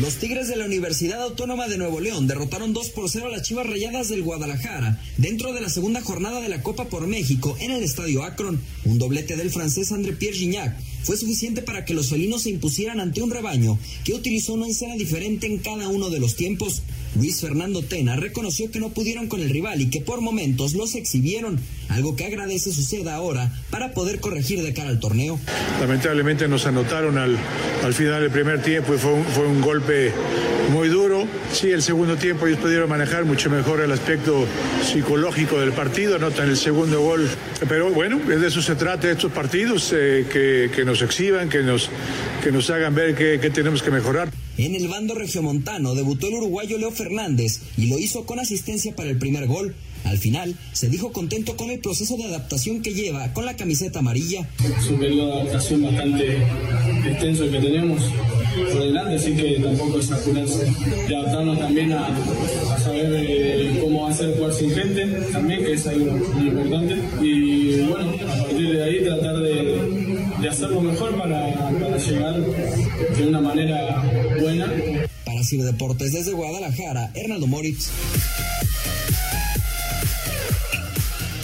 [0.00, 3.42] Los Tigres de la Universidad Autónoma de Nuevo León derrotaron 2 por 0 a las
[3.42, 7.72] Chivas Rayadas del Guadalajara dentro de la segunda jornada de la Copa por México en
[7.72, 8.60] el Estadio Akron.
[8.84, 13.00] Un doblete del francés André Pierre Gignac fue suficiente para que los felinos se impusieran
[13.00, 16.82] ante un rebaño que utilizó una escena diferente en cada uno de los tiempos.
[17.16, 20.94] Luis Fernando Tena reconoció que no pudieron con el rival y que por momentos los
[20.94, 25.38] exhibieron, algo que agradece suceda ahora para poder corregir de cara al torneo.
[25.80, 27.36] Lamentablemente nos anotaron al,
[27.84, 30.12] al final del primer tiempo y fue un, fue un golpe
[30.72, 31.26] muy duro.
[31.52, 34.46] Sí, el segundo tiempo ellos pudieron manejar mucho mejor el aspecto
[34.84, 37.28] psicológico del partido, anotan el segundo gol.
[37.68, 41.90] Pero bueno, de eso se trata estos partidos, eh, que, que, nos exhiban, que nos,
[42.48, 44.32] que nos hagan ver qué tenemos que mejorar.
[44.56, 49.10] En el bando regiomontano debutó el uruguayo Leo Fernández y lo hizo con asistencia para
[49.10, 49.74] el primer gol.
[50.04, 53.98] Al final, se dijo contento con el proceso de adaptación que lleva con la camiseta
[53.98, 54.48] amarilla.
[54.80, 56.38] Es un periodo de adaptación bastante
[57.06, 58.02] extenso que tenemos
[58.72, 60.72] por delante, así que tampoco es apurarse.
[61.06, 62.08] Y adaptarnos también a,
[62.82, 66.96] saber eh, cómo hacer jugar sin gente, también, que es algo muy importante.
[67.20, 73.40] Y bueno, a partir de ahí tratar de, de hacerlo mejor para llegar de una
[73.40, 74.02] manera
[74.40, 74.72] buena.
[75.24, 75.40] Para
[75.72, 77.90] Deportes desde Guadalajara, Hernando Moritz.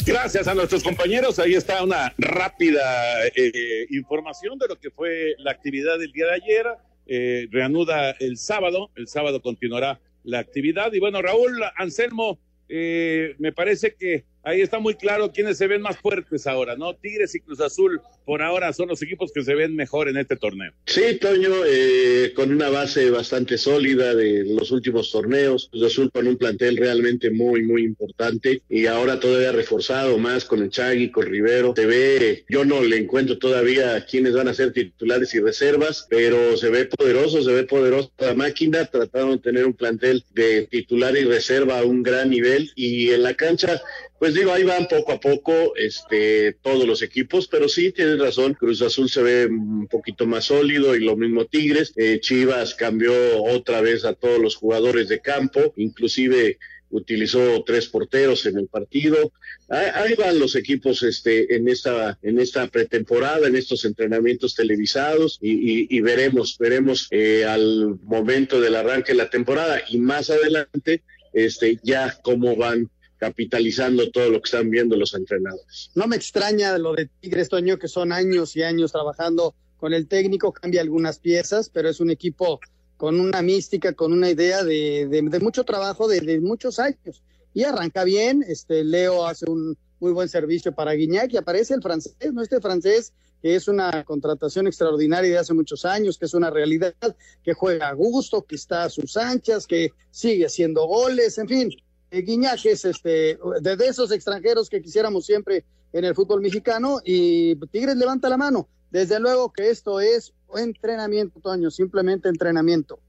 [0.07, 1.39] Gracias a nuestros compañeros.
[1.39, 6.35] Ahí está una rápida eh, información de lo que fue la actividad del día de
[6.35, 6.67] ayer.
[7.07, 8.91] Eh, reanuda el sábado.
[8.97, 10.93] El sábado continuará la actividad.
[10.93, 12.39] Y bueno, Raúl Anselmo,
[12.69, 16.95] eh, me parece que ahí está muy claro quiénes se ven más fuertes ahora, ¿no?
[16.95, 20.37] Tigres y Cruz Azul por ahora son los equipos que se ven mejor en este
[20.37, 20.73] torneo.
[20.87, 26.27] Sí, Toño, eh, con una base bastante sólida de los últimos torneos, Cruz Azul con
[26.27, 31.27] un plantel realmente muy, muy importante y ahora todavía reforzado más con el Chagui, con
[31.27, 31.75] Rivero.
[31.77, 36.57] Se ve, yo no le encuentro todavía quiénes van a ser titulares y reservas, pero
[36.57, 41.17] se ve poderoso, se ve poderosa la máquina, trataron de tener un plantel de titular
[41.17, 43.81] y reserva a un gran nivel y en la cancha
[44.25, 48.37] pues digo, ahí van poco a poco este, todos los equipos, pero sí tienen tienes
[48.37, 51.93] razón, Cruz Azul se ve un poquito más sólido y lo mismo Tigres.
[51.97, 56.59] Eh, Chivas cambió otra vez a todos los jugadores de campo, inclusive
[56.91, 59.33] utilizó tres porteros en el partido.
[59.69, 66.01] Ahí, van los equipos este, en, esta, en esta pretemporada, en estos entrenamientos televisados y,
[66.01, 72.17] veremos, veremos eh, al momento del arranque de la temporada y más adelante este, ya
[72.23, 75.91] cómo van capitalizando todo lo que están viendo los entrenadores.
[75.95, 80.07] No me extraña lo de Tigres Toño, que son años y años trabajando con el
[80.07, 82.61] técnico, cambia algunas piezas, pero es un equipo
[82.97, 87.23] con una mística, con una idea de, de, mucho trabajo de, muchos años.
[87.53, 91.83] Y arranca bien, este Leo hace un muy buen servicio para Guiñac y aparece el
[91.83, 92.43] francés, ¿no?
[92.43, 93.13] Este francés
[93.45, 96.95] que es una contratación extraordinaria de hace muchos años, que es una realidad,
[97.43, 101.71] que juega a gusto, que está a sus anchas, que sigue haciendo goles, en fin.
[102.15, 107.57] Eh, Guiñac es este, de esos extranjeros que quisiéramos siempre en el fútbol mexicano y
[107.73, 108.69] Tigres levanta la mano.
[108.91, 113.01] Desde luego que esto es entrenamiento, Toño, simplemente entrenamiento.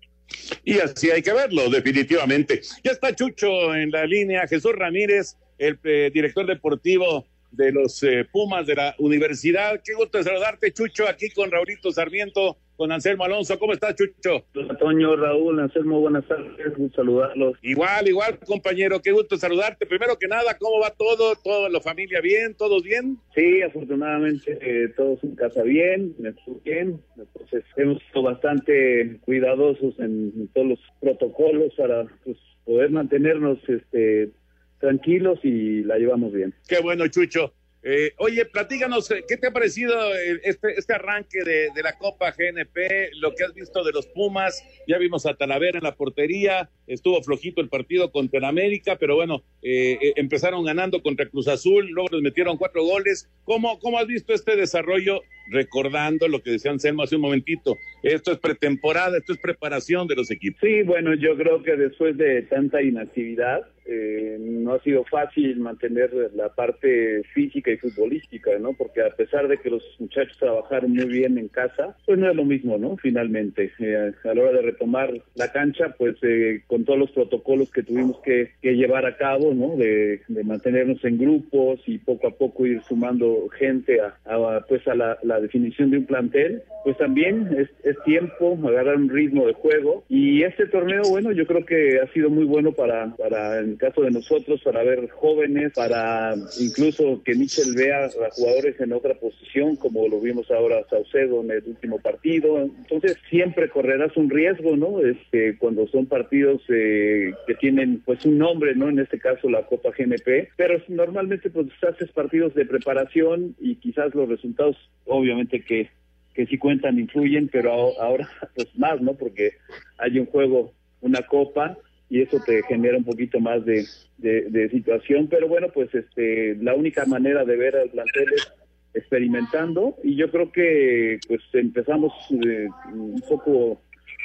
[0.64, 2.62] Y así hay que verlo, definitivamente.
[2.84, 8.28] Ya está Chucho en la línea, Jesús Ramírez, el eh, director deportivo de los eh,
[8.32, 9.82] Pumas de la universidad.
[9.84, 13.58] Qué gusto saludarte, Chucho, aquí con Raulito Sarmiento con Anselmo Alonso.
[13.58, 14.46] ¿Cómo estás, Chucho?
[14.70, 17.58] Antonio, Raúl, Anselmo, buenas tardes, gusto saludarlos.
[17.62, 19.86] Igual, igual, compañero, qué gusto saludarte.
[19.86, 21.36] Primero que nada, ¿cómo va todo?
[21.44, 22.56] ¿Toda la familia bien?
[22.56, 23.18] ¿Todos bien?
[23.34, 26.16] Sí, afortunadamente eh, todos en casa bien,
[26.64, 27.02] bien.
[27.18, 34.32] Entonces, hemos sido bastante cuidadosos en, todos los protocolos para pues, poder mantenernos este,
[34.80, 36.54] tranquilos y la llevamos bien.
[36.68, 37.54] Qué bueno, Chucho.
[37.88, 42.32] Eh, oye, platíganos, eh, ¿qué te ha parecido eh, este, este arranque de, la Copa
[42.32, 43.12] GNP?
[43.20, 47.22] Lo que has visto de los Pumas, ya vimos a Talavera en la portería, estuvo
[47.22, 52.24] flojito el partido contra el América, pero bueno, empezaron ganando contra Cruz Azul, luego les
[52.24, 53.30] metieron cuatro goles.
[53.44, 55.22] ¿Cómo, ¿Cómo has visto este desarrollo?
[55.52, 60.16] Recordando lo que decía Anselmo hace un momentito, esto es pretemporada, esto es preparación de
[60.16, 60.60] los equipos.
[60.60, 66.12] Sí, bueno, yo creo que después de tanta inactividad, eh, no ha sido fácil mantener
[66.36, 68.74] la parte física y futbolística, ¿no?
[68.74, 72.36] Porque a pesar de que los muchachos trabajaron muy bien en casa, pues no es
[72.36, 72.98] lo mismo, ¿no?
[72.98, 77.72] Finalmente, eh, a la hora de retomar la cancha, pues eh, con todos los protocolos
[77.72, 79.78] que tuvimos que, llevar a cabo, ¿no?
[79.78, 85.40] De, mantenernos en grupos y poco a poco ir sumando gente a, pues a la,
[85.40, 90.44] definición de un plantel, pues también es, es tiempo agarrar un ritmo de juego y
[90.44, 94.62] este torneo, bueno, yo creo que ha sido muy bueno para, para caso de nosotros,
[94.64, 100.20] para ver jóvenes, para incluso que Michel vea a jugadores en otra posición, como lo
[100.20, 102.60] vimos ahora Saucedo en el último partido.
[102.60, 105.02] Entonces, siempre correrás un riesgo, ¿no?
[105.02, 108.90] Este, cuando son partidos eh, que tienen pues un nombre, ¿no?
[108.90, 114.14] En este caso la Copa GNP, pero normalmente pues haces partidos de preparación y quizás
[114.16, 115.90] los resultados, obviamente que
[116.36, 119.14] que sí cuentan, influyen, pero ahora pues más, ¿no?
[119.14, 119.54] Porque
[119.98, 121.78] hay un juego, una copa,
[122.10, 123.86] y eso te genera un poquito más de,
[124.18, 128.54] de, situación, pero bueno, pues este la única manera de ver al plantel es
[128.94, 132.14] experimentando y yo creo que pues empezamos
[132.46, 133.82] eh, un poco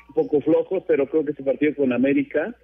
[0.08, 2.54] un poco flojos, pero creo que este partido con América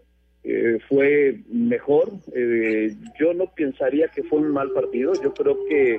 [0.48, 2.12] eh, fue mejor.
[2.32, 5.12] Eh, yo no pensaría que fue un mal partido.
[5.20, 5.98] Yo creo que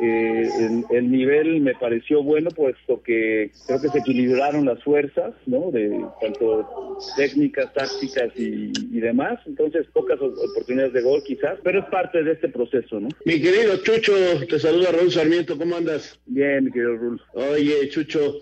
[0.00, 0.48] eh,
[0.90, 5.70] el, nivel me pareció bueno, puesto que creo que se equilibraron las fuerzas, ¿no?
[5.70, 9.40] De tanto técnicas, tácticas y, demás.
[9.44, 13.08] Entonces, pocas oportunidades de gol quizás, pero es parte de este proceso, ¿no?
[13.26, 14.14] Mi querido Chucho,
[14.48, 15.58] te saluda Raúl Sarmiento.
[15.58, 16.18] ¿Cómo andas?
[16.24, 17.22] Bien, mi querido Raúl.
[17.34, 18.36] Oye, Chucho,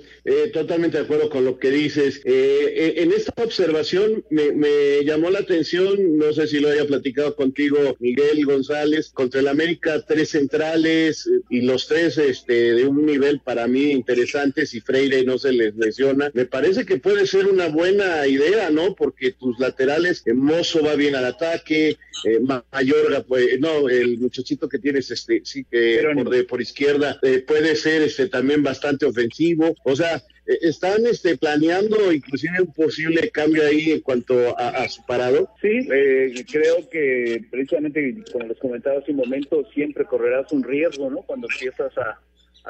[0.52, 2.22] totalmente de acuerdo con lo que dices.
[2.24, 7.96] en esta observación me, me llamó la atención, no sé si lo haya platicado contigo
[7.98, 13.40] Miguel González, contra el América tres centrales eh, y los tres este, de un nivel
[13.40, 17.68] para mí interesante, si Freire no se les lesiona, me parece que puede ser una
[17.68, 18.94] buena idea, ¿no?
[18.94, 22.40] Porque tus laterales, eh, Mozo va bien al ataque, eh,
[22.72, 27.76] Mayorga, pues, no, el muchachito que tienes, este, sí que por, de, por izquierda, puede
[27.76, 33.64] ser este también bastante ofensivo, o sea, eh, ¿Están este, planeando inclusive un posible cambio
[33.64, 35.50] ahí en cuanto a, su parado?
[35.60, 41.10] Sí, eh, creo que precisamente, como les comentaba hace un momento, siempre correrás un riesgo,
[41.10, 41.18] ¿no?
[41.22, 42.18] Cuando empiezas a,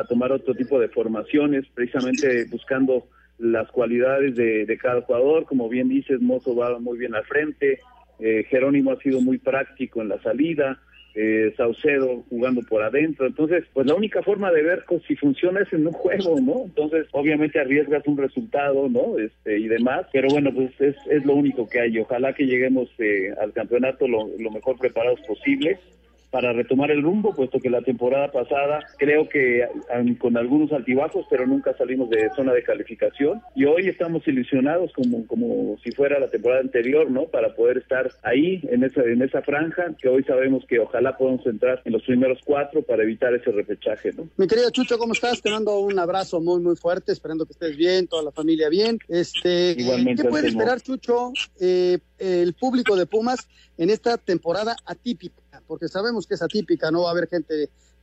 [0.08, 3.08] tomar otro tipo de formaciones, precisamente buscando
[3.38, 5.44] las cualidades de, cada jugador.
[5.44, 7.80] Como bien dices, Mozo va muy bien al frente,
[8.18, 10.80] eh, Jerónimo ha sido muy práctico en la salida
[11.14, 13.26] eh, Saucedo jugando por adentro.
[13.26, 16.64] Entonces, pues la única forma de ver si funciona es en un juego, ¿no?
[16.64, 19.18] Entonces, obviamente arriesgas un resultado, ¿no?
[19.18, 21.98] Este, y demás, pero bueno, pues es, es lo único que hay.
[21.98, 25.78] Ojalá que lleguemos eh, al campeonato lo, lo mejor preparados posible
[26.30, 29.66] para retomar el rumbo, puesto que la temporada pasada creo que
[30.18, 35.26] con algunos altibajos, pero nunca salimos de zona de calificación y hoy estamos ilusionados como,
[35.26, 37.24] como si fuera la temporada anterior, ¿no?
[37.24, 41.44] Para poder estar ahí en esa, en esa franja que hoy sabemos que ojalá podamos
[41.46, 44.28] entrar en los primeros cuatro para evitar ese repechaje, ¿no?
[44.36, 45.42] Mi querido Chucho, ¿cómo estás?
[45.42, 48.98] Te mando un abrazo muy, muy fuerte, esperando que estés bien, toda la familia bien.
[49.08, 55.39] Este, Igualmente, ¿Qué puede esperar, Chucho, eh, el público de Pumas en esta temporada atípica?
[55.70, 57.54] Porque sabemos que es atípica, no va a haber gente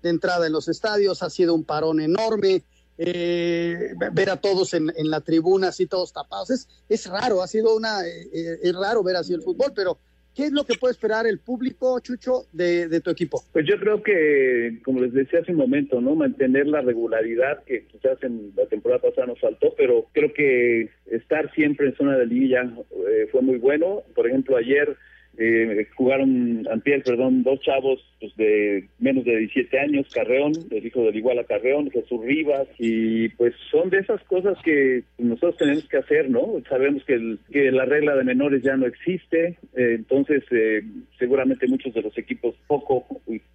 [0.02, 2.64] de entrada en los estadios, ha sido un parón enorme,
[2.98, 6.50] eh, ver a todos en, en, la tribuna así todos tapados.
[6.50, 9.98] Es, es raro, ha sido una, eh, es raro ver así el fútbol, pero
[10.34, 13.44] ¿qué es lo que puede esperar el público, Chucho, de, de, tu equipo?
[13.52, 16.16] Pues yo creo que, como les decía hace un momento, ¿no?
[16.16, 21.54] Mantener la regularidad que quizás en la temporada pasada nos faltó, pero creo que estar
[21.54, 22.64] siempre en zona de liguilla
[23.10, 24.04] eh, fue muy bueno.
[24.16, 24.96] Por ejemplo, ayer
[25.38, 31.04] eh, jugaron antier, perdón, dos chavos pues, de menos de 17 años, Carreón, el hijo
[31.04, 35.88] del igual a Carreón, Jesús Rivas, y pues son de esas cosas que nosotros tenemos
[35.88, 36.62] que hacer, ¿no?
[36.70, 40.82] Sabemos que, que la regla de menores ya no existe, eh, entonces eh,
[41.20, 43.06] seguramente muchos de los equipos poco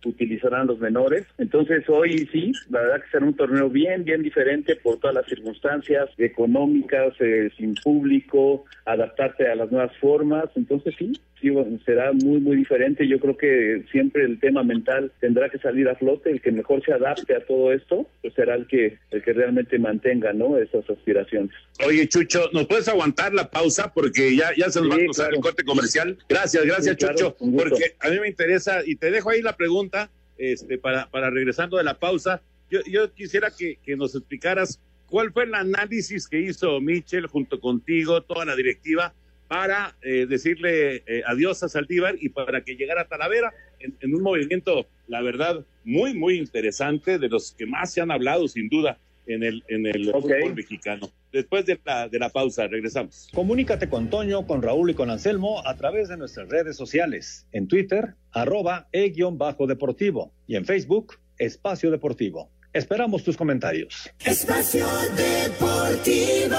[0.05, 4.77] utilizarán los menores, entonces hoy sí, la verdad que será un torneo bien, bien diferente
[4.77, 11.13] por todas las circunstancias económicas, eh, sin público, adaptarte a las nuevas formas, entonces sí,
[11.41, 11.51] sí
[11.85, 13.07] será muy, muy diferente.
[13.07, 16.31] Yo creo que siempre el tema mental tendrá que salir a flote.
[16.31, 19.79] El que mejor se adapte a todo esto, pues será el que, el que realmente
[19.79, 20.59] mantenga ¿no?
[20.59, 21.51] esas aspiraciones.
[21.87, 23.93] Oye, Chucho, ¿nos puedes aguantar la pausa?
[23.95, 26.19] Porque ya, ya se nos va a cruzar el corte comercial.
[26.29, 27.35] Gracias, gracias, sí, Chucho.
[27.35, 31.31] Claro, porque a mí me interesa, y te dejo ahí la pregunta este, para, para
[31.31, 32.43] regresando de la pausa.
[32.71, 37.61] Yo, yo quisiera que, que nos explicaras cuál fue el análisis que hizo Michel junto
[37.61, 39.15] contigo, toda la directiva,
[39.53, 43.53] para eh, decirle eh, adiós a Saldívar y para que llegara a Talavera
[43.83, 48.11] en, en, un movimiento, la verdad, muy, muy interesante, de los que más se han
[48.11, 50.41] hablado, sin duda, en el, en el okay.
[50.41, 51.11] fútbol mexicano.
[51.33, 53.29] Después de la, de la pausa, regresamos.
[53.33, 57.47] Comunícate con Toño, con Raúl y con Anselmo a través de nuestras redes sociales.
[57.53, 62.51] En Twitter, arroba e-deportivo y en Facebook, Espacio Deportivo.
[62.73, 64.11] Esperamos tus comentarios.
[64.25, 66.57] Espacio Deportivo.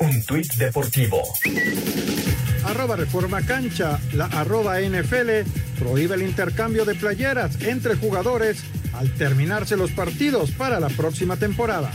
[0.00, 1.22] Un tuit deportivo.
[2.68, 5.48] Arroba Reforma Cancha, la arroba NFL
[5.78, 8.62] prohíbe el intercambio de playeras entre jugadores
[8.92, 11.90] al terminarse los partidos para la próxima temporada.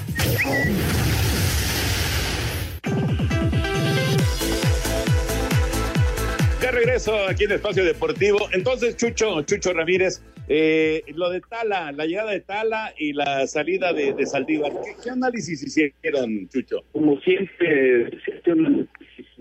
[6.59, 8.49] De regreso aquí en Espacio Deportivo.
[8.51, 13.93] Entonces, Chucho, Chucho Ramírez, eh, lo de Tala, la llegada de Tala y la salida
[13.93, 16.84] de, de Saldívar, ¿qué, ¿qué, análisis hicieron, Chucho?
[16.91, 18.09] Como siempre,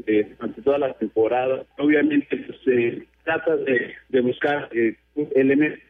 [0.06, 4.96] eh, ante toda la temporada, obviamente pues, eh, trata de, buscar eh,
[5.34, 5.80] elementos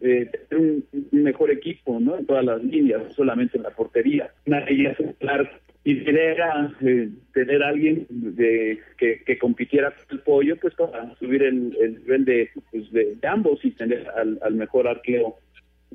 [0.00, 2.18] eh, tener un, mejor equipo, ¿no?
[2.18, 4.30] En todas las líneas, no solamente en la portería.
[4.46, 5.48] Una de ellas claro,
[5.84, 11.76] y era eh, tener alguien de, que, compitiera con el pollo, pues para subir el,
[11.80, 15.36] el nivel de, pues, de, ambos y tener al, al mejor arquero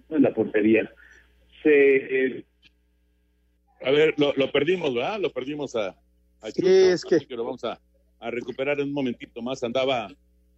[0.10, 0.91] en la portería.
[1.62, 2.43] Se, eh,
[3.84, 5.20] a ver, lo, lo, perdimos, ¿verdad?
[5.20, 5.95] Lo perdimos a,
[6.43, 7.19] a sí, es que...
[7.19, 7.79] que lo vamos a,
[8.19, 9.63] a recuperar en un momentito más.
[9.63, 10.09] Andaba,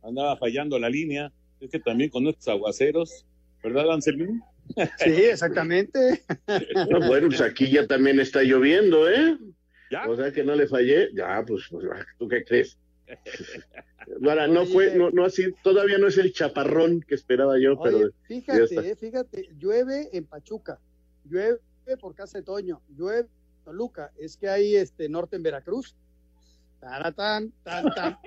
[0.01, 3.25] andaba fallando la línea es que también con estos aguaceros,
[3.63, 4.41] ¿verdad, Anselmín?
[4.97, 6.23] Sí, exactamente.
[6.89, 9.38] No, bueno, pues aquí ya también está lloviendo, ¿eh?
[9.91, 10.07] ¿Ya?
[10.07, 11.09] O sea que no le fallé.
[11.13, 11.86] Ya, pues, pues
[12.17, 12.77] ¿tú qué crees?
[14.23, 17.91] Ahora, no fue, no, no así, todavía no es el chaparrón que esperaba yo, Oye,
[17.91, 18.09] pero.
[18.27, 20.79] Fíjate, eh, fíjate, llueve en Pachuca,
[21.23, 21.59] llueve
[21.99, 23.27] por Casa de Toño, llueve
[23.66, 25.95] Toluca, es que hay este norte en Veracruz.
[26.80, 28.18] Taratán, tan, tan.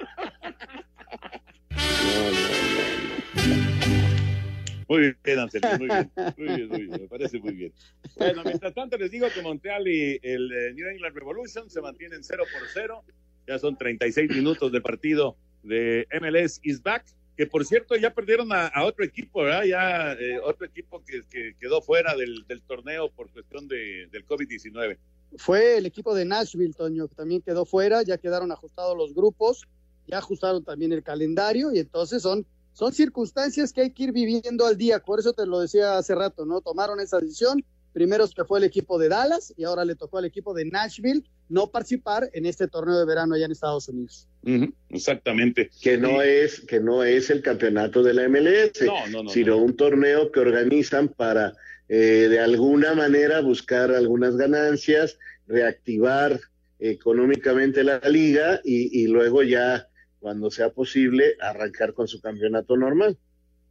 [4.89, 7.73] Muy bien, Anselmo, muy bien, muy bien, muy bien, me parece muy bien.
[8.17, 12.25] Bueno, mientras tanto les digo que Montreal y el eh, New England Revolution se mantienen
[12.25, 13.05] 0 por 0,
[13.47, 17.05] ya son 36 minutos de partido de MLS is back,
[17.37, 19.65] que por cierto ya perdieron a, a otro equipo, ¿verdad?
[19.65, 24.27] Ya eh, otro equipo que, que, quedó fuera del, del torneo por cuestión de, del
[24.27, 24.97] COVID-19.
[25.37, 29.67] Fue el equipo de Nashville, Toño, que también quedó fuera, ya quedaron ajustados los grupos,
[30.07, 32.47] ya ajustaron también el calendario y entonces son
[32.79, 36.15] son circunstancias que hay que ir viviendo al día, por eso te lo decía hace
[36.15, 36.61] rato, ¿no?
[36.61, 40.27] Tomaron esa decisión, primero se fue el equipo de Dallas y ahora le tocó al
[40.27, 44.29] equipo de Nashville no participar en este torneo de verano allá en Estados Unidos.
[44.45, 45.71] Uh -huh, exactamente.
[45.83, 46.29] Que no sí.
[46.29, 50.31] es que no es el campeonato de la MLS, no, no, no, sino un torneo
[50.31, 51.55] que organizan para
[51.89, 56.39] eh, de alguna manera buscar algunas ganancias, reactivar
[56.79, 59.89] económicamente la liga y, y luego ya
[60.21, 63.17] cuando sea posible, arrancar con su campeonato normal.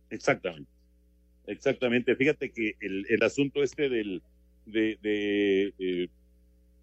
[0.09, 0.71] Exactamente.
[1.45, 2.15] Exactamente.
[2.15, 4.21] Fíjate que el, el asunto este del,
[4.65, 6.09] de, de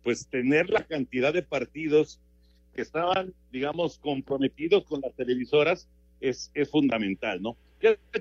[0.03, 2.21] pues tener la cantidad de partidos
[2.75, 5.89] que estaban, digamos, comprometidos con las televisoras
[6.21, 7.57] es, es fundamental, ¿no?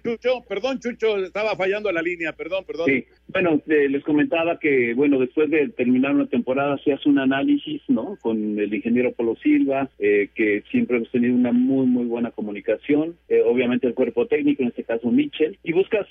[0.03, 0.43] Chucho?
[0.47, 2.85] Perdón, Chucho, estaba fallando la línea, perdón, perdón.
[2.87, 7.19] Sí, bueno, eh, les comentaba que, bueno, después de terminar una temporada se hace un
[7.19, 8.17] análisis, ¿no?
[8.21, 13.15] Con el ingeniero Polo Silva, eh, que siempre hemos tenido una muy, muy buena comunicación,
[13.29, 16.07] eh, obviamente el cuerpo técnico, en este caso Mitchell, y buscas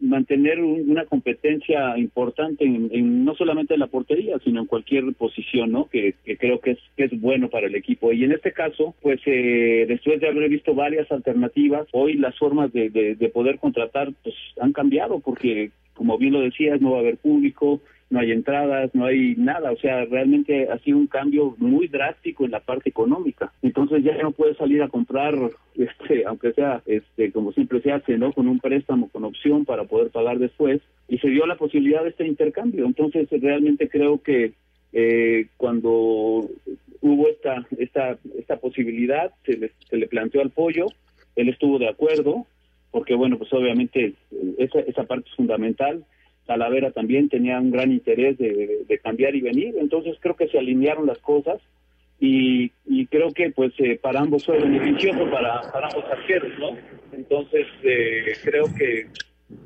[0.00, 5.88] mantener una competencia importante en, no solamente en la portería, sino en cualquier posición, ¿no?
[5.88, 8.12] Que, creo que es, que es bueno para el equipo.
[8.12, 12.77] Y en este caso, pues después de haber visto varias alternativas, hoy las formas de
[12.88, 17.18] de, poder contratar pues han cambiado porque como bien lo decías no va a haber
[17.18, 21.88] público no hay entradas, no hay nada, o sea, realmente ha sido un cambio muy
[21.88, 23.52] drástico en la parte económica.
[23.60, 25.34] Entonces ya no puedes salir a comprar,
[25.74, 28.32] este, aunque sea, este, como siempre se hace, ¿no?
[28.32, 32.10] Con un préstamo con opción para poder pagar después, y se dio la posibilidad de
[32.10, 32.86] este intercambio.
[32.86, 34.52] Entonces realmente creo que
[34.92, 36.48] eh, cuando
[37.00, 40.86] hubo esta, esta, esta posibilidad, se le, se le planteó al pollo,
[41.36, 42.46] él estuvo de acuerdo,
[42.90, 46.04] porque bueno, pues obviamente eh, esa, esa parte es fundamental.
[46.46, 51.06] Talavera también tenía un gran interés de, cambiar y venir, entonces creo que se alinearon
[51.06, 51.60] las cosas
[52.18, 56.70] y, y creo que pues eh, para ambos fue beneficioso para, para ambos arqueros, ¿no?
[57.12, 59.06] Entonces eh, creo que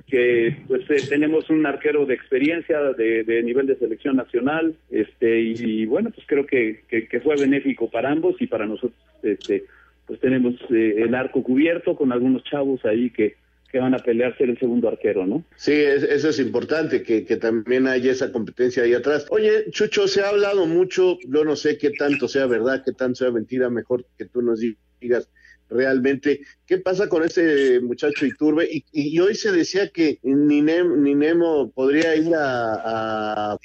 [0.06, 5.86] que pues tenemos un arquero de experiencia de, de, nivel de selección nacional este y,
[5.86, 9.64] bueno pues creo que, que, que, fue benéfico para ambos y para nosotros este
[10.12, 13.36] pues tenemos eh, el arco cubierto con algunos chavos ahí que,
[13.70, 15.42] que van a pelear ser el segundo arquero, ¿no?
[15.56, 19.26] Sí, eso es importante, que, que también haya esa competencia ahí atrás.
[19.30, 23.20] Oye, Chucho, se ha hablado mucho, yo no sé qué tanto sea verdad, qué tanto
[23.20, 24.60] sea mentira, mejor que tú nos
[25.00, 25.30] digas
[25.72, 28.68] realmente qué pasa con ese muchacho Iturbe.
[28.70, 33.56] Y, y hoy se decía que ni, Nemo podría ir a,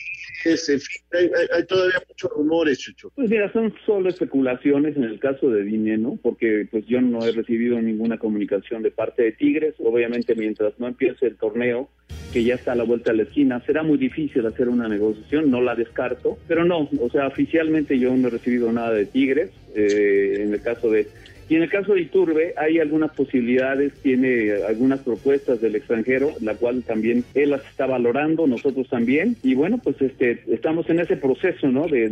[0.44, 0.78] ese.
[1.14, 3.12] Hay, todavía muchos rumores, Chucho.
[3.16, 6.20] Pues mira, son solo especulaciones en el caso de Dine, ¿no?
[6.22, 9.76] Porque pues yo no he recibido ninguna comunicación de parte de Tigres.
[9.80, 11.90] Obviamente, mientras no empiece el torneo,
[12.34, 15.50] que ya está a la vuelta de la esquina, será muy difícil hacer una negociación,
[15.50, 19.52] no la descarto, pero no, o sea, oficialmente yo no he recibido nada de Tigres.
[19.76, 21.08] Eh, en el caso de
[21.50, 26.56] y en el caso de Iturbe hay algunas posibilidades, tiene algunas propuestas del extranjero, la
[26.56, 29.38] cual también él las está valorando, nosotros también.
[29.44, 31.88] Y bueno, pues este estamos en ese proceso, ¿no?
[31.88, 32.08] De,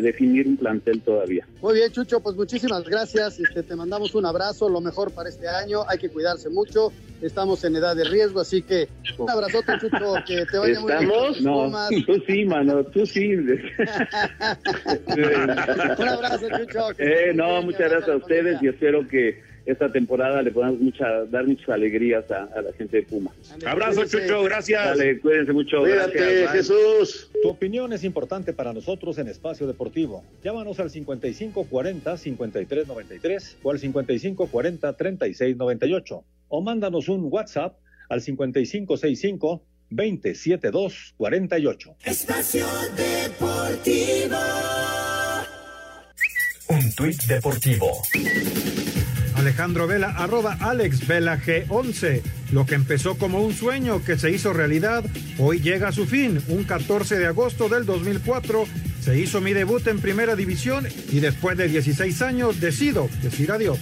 [0.00, 1.46] definir un plantel todavía.
[1.60, 3.38] Muy bien, Chucho, pues muchísimas gracias.
[3.38, 5.82] Este, te mandamos un abrazo, lo mejor para este año.
[5.88, 6.92] Hay que cuidarse mucho.
[7.22, 8.88] Estamos en edad de riesgo, así que
[9.18, 11.10] un abrazote, Chucho, que te vaya muy bien.
[11.42, 11.70] No,
[12.06, 13.34] tú sí, mano, tú sí.
[13.36, 13.60] un
[16.08, 16.92] abrazo, Chucho.
[16.98, 21.46] Eh, no, muchas gracias a ustedes y espero que esta temporada le podamos mucha, dar
[21.46, 23.30] muchas alegrías a, la gente de Puma.
[23.66, 24.82] Abrazo, Chucho, gracias.
[24.82, 25.80] Dale, cuídense mucho.
[25.80, 27.30] Cuídate, Jesús.
[27.42, 30.24] Tu opinión es importante para nosotros en Espacio Deportivo.
[30.42, 37.76] Llámanos al 5540-5393 o al 5540-3698 o mándanos un WhatsApp
[38.08, 41.96] al 5565 27248.
[42.04, 42.66] Espacio
[42.96, 44.38] Deportivo.
[46.90, 48.02] Un tuit deportivo.
[49.36, 52.20] Alejandro Vela, arroba Alex Vela G11.
[52.50, 55.04] Lo que empezó como un sueño que se hizo realidad,
[55.38, 56.42] hoy llega a su fin.
[56.48, 58.64] Un 14 de agosto del 2004
[59.00, 63.78] se hizo mi debut en primera división y después de 16 años decido decir adiós.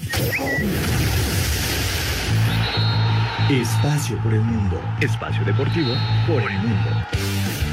[3.50, 4.78] Espacio por el mundo.
[5.00, 5.94] Espacio deportivo
[6.26, 7.27] por el mundo.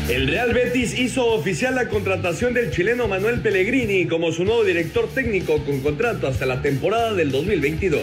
[0.07, 5.09] El Real Betis hizo oficial la contratación del chileno Manuel Pellegrini como su nuevo director
[5.09, 8.01] técnico con contrato hasta la temporada del 2022.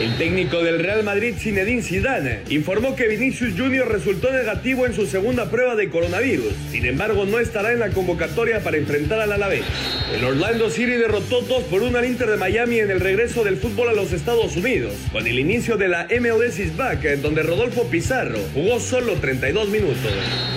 [0.00, 5.06] El técnico del Real Madrid, Zinedine Zidane, informó que Vinicius Junior resultó negativo en su
[5.06, 6.54] segunda prueba de coronavirus.
[6.70, 9.64] Sin embargo, no estará en la convocatoria para enfrentar al Alavés.
[10.14, 13.58] El Orlando City derrotó 2 por 1 al Inter de Miami en el regreso del
[13.58, 18.38] fútbol a los Estados Unidos, con el inicio de la MLS Back, donde Rodolfo Pizarro
[18.54, 20.10] jugó solo 32 minutos.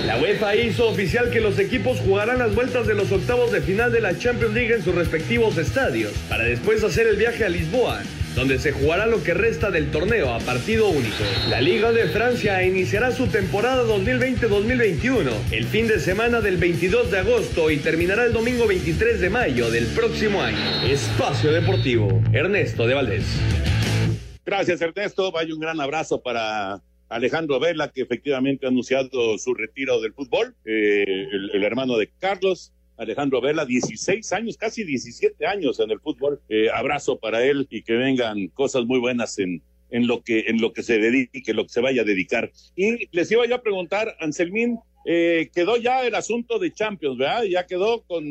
[0.05, 3.91] La UEFA hizo oficial que los equipos jugarán las vueltas de los octavos de final
[3.91, 8.01] de la Champions League en sus respectivos estadios, para después hacer el viaje a Lisboa,
[8.35, 11.23] donde se jugará lo que resta del torneo a partido único.
[11.49, 17.19] La Liga de Francia iniciará su temporada 2020-2021 el fin de semana del 22 de
[17.19, 20.57] agosto y terminará el domingo 23 de mayo del próximo año.
[20.85, 23.25] Espacio Deportivo, Ernesto de Valdés.
[24.45, 30.01] Gracias Ernesto, vaya un gran abrazo para Alejandro Vela, que efectivamente ha anunciado su retiro
[30.01, 35.91] del fútbol, eh, el, hermano de Carlos, Alejandro Vela, 16 años, casi 17 años en
[35.91, 36.41] el fútbol.
[36.49, 40.59] Eh, abrazo para él y que vengan cosas muy buenas en, en lo que en
[40.59, 42.51] lo que se dedique, lo que se vaya a dedicar.
[42.75, 47.43] Y les iba yo a preguntar, Anselmín, eh, quedó ya el asunto de Champions, ¿verdad?
[47.43, 48.25] Ya quedó con,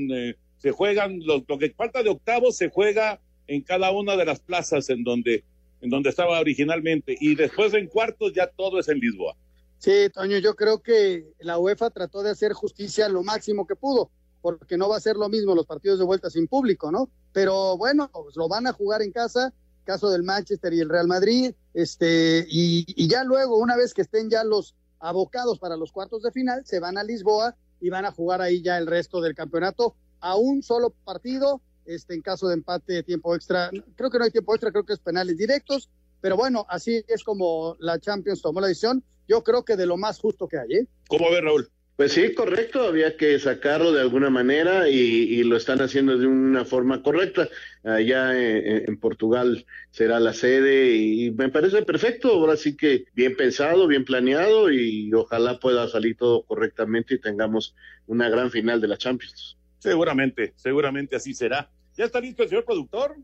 [0.59, 4.41] se juegan, lo, lo, que falta de octavos se juega en cada una de las
[4.41, 5.45] plazas en donde,
[5.81, 9.37] en donde estaba originalmente, y después en cuartos ya todo es en Lisboa.
[9.79, 14.11] Sí, Toño, yo creo que la UEFA trató de hacer justicia lo máximo que pudo,
[14.41, 17.11] porque no va a ser lo mismo los partidos de vuelta sin público, ¿no?
[17.33, 19.53] Pero bueno, pues lo van a jugar en casa,
[19.85, 24.03] caso del Manchester y el Real Madrid, este, y, y, ya luego, una vez que
[24.03, 28.07] estén ya los abocados para los cuartos de final, se van a Lisboa y van
[28.07, 32.49] a jugar ahí ya el resto del campeonato a un solo partido, este, en caso
[32.49, 33.70] de empate de tiempo extra.
[33.97, 37.22] Creo que no hay tiempo extra, creo que es penales directos, pero bueno, así es
[37.22, 39.03] como la Champions tomó la decisión.
[39.28, 40.72] Yo creo que de lo más justo que hay.
[40.72, 40.87] ¿eh?
[41.09, 41.68] ¿Cómo ve Raúl?
[41.97, 46.26] Pues sí, correcto, había que sacarlo de alguna manera y, y lo están haciendo de
[46.26, 47.49] una forma correcta.
[47.84, 53.34] Allá en, en, Portugal será la sede y me parece perfecto, ahora sí que bien
[53.34, 57.74] pensado, bien planeado y ojalá pueda salir todo correctamente y tengamos
[58.07, 59.57] una gran final de la Champions.
[59.78, 61.70] Seguramente, seguramente así será.
[61.97, 63.16] ¿Ya está listo el señor productor?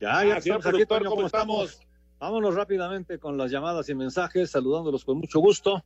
[0.00, 1.70] Ya, ya, ah, señor productor, aquí, ¿cómo estamos?
[1.70, 1.86] estamos?
[2.18, 5.84] Vámonos rápidamente con las llamadas y mensajes, saludándolos con mucho gusto.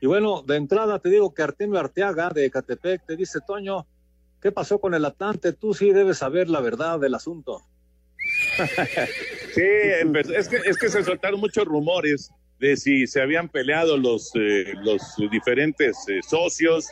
[0.00, 3.86] Y bueno, de entrada te digo que Artemio Arteaga de Ecatepec te dice, Toño,
[4.40, 5.52] ¿qué pasó con el Atlante?
[5.52, 7.62] Tú sí debes saber la verdad del asunto.
[9.54, 9.62] sí,
[10.34, 14.72] es que, es que se soltaron muchos rumores de si se habían peleado los, eh,
[14.82, 16.86] los diferentes eh, socios.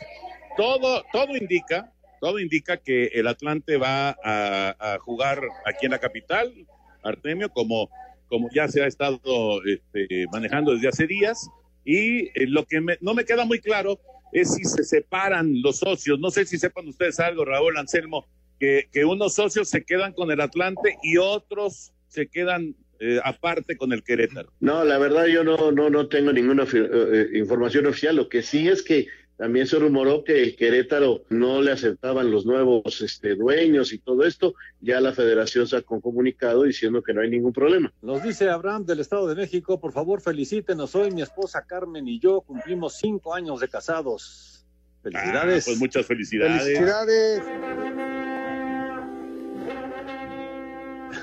[0.57, 1.91] Todo, todo indica,
[2.21, 6.53] todo indica que el Atlante va a, a, jugar aquí en la capital,
[7.01, 7.89] Artemio, como,
[8.27, 9.19] como ya se ha estado
[9.65, 11.49] este, manejando desde hace días
[11.83, 13.99] y eh, lo que me, no me queda muy claro
[14.31, 16.19] es si se separan los socios.
[16.19, 18.27] No sé si sepan ustedes algo, Raúl Anselmo,
[18.59, 23.77] que, que unos socios se quedan con el Atlante y otros se quedan eh, aparte
[23.77, 24.53] con el Querétaro.
[24.59, 28.15] No, la verdad yo no, no, no tengo ninguna eh, información oficial.
[28.15, 29.07] Lo que sí es que
[29.41, 34.23] también se rumoró que el Querétaro no le aceptaban los nuevos este, dueños y todo
[34.23, 34.53] esto.
[34.81, 37.91] Ya la federación sacó un comunicado diciendo que no hay ningún problema.
[38.03, 40.93] Nos dice Abraham del Estado de México, por favor felicítenos.
[40.93, 44.63] Hoy mi esposa Carmen y yo cumplimos cinco años de casados.
[45.01, 45.63] Felicidades.
[45.63, 46.61] Ah, pues muchas felicidades.
[46.61, 48.20] Felicidades.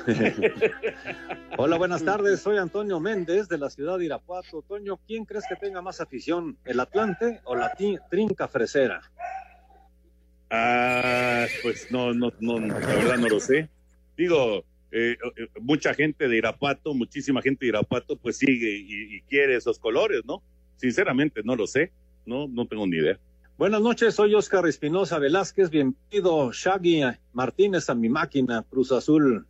[1.59, 2.41] Hola, buenas tardes.
[2.41, 4.63] Soy Antonio Méndez de la ciudad de Irapuato.
[4.63, 7.73] Toño, ¿quién crees que tenga más afición, el Atlante o la
[8.11, 9.03] trinca fresera?
[10.51, 13.69] Ah, pues no, no, no, la verdad no lo sé.
[14.17, 19.21] Digo, eh, eh, mucha gente de Irapuato, muchísima gente de Irapuato, pues sigue y, y,
[19.23, 20.43] quiere esos colores, ¿no?
[20.77, 21.93] Sinceramente no lo sé,
[22.25, 23.19] no, no tengo ni idea.
[23.59, 27.03] Buenas noches, soy Oscar Espinosa Velázquez, bienvenido Shaggy
[27.35, 29.47] Martínez a mi máquina, Cruz Azul.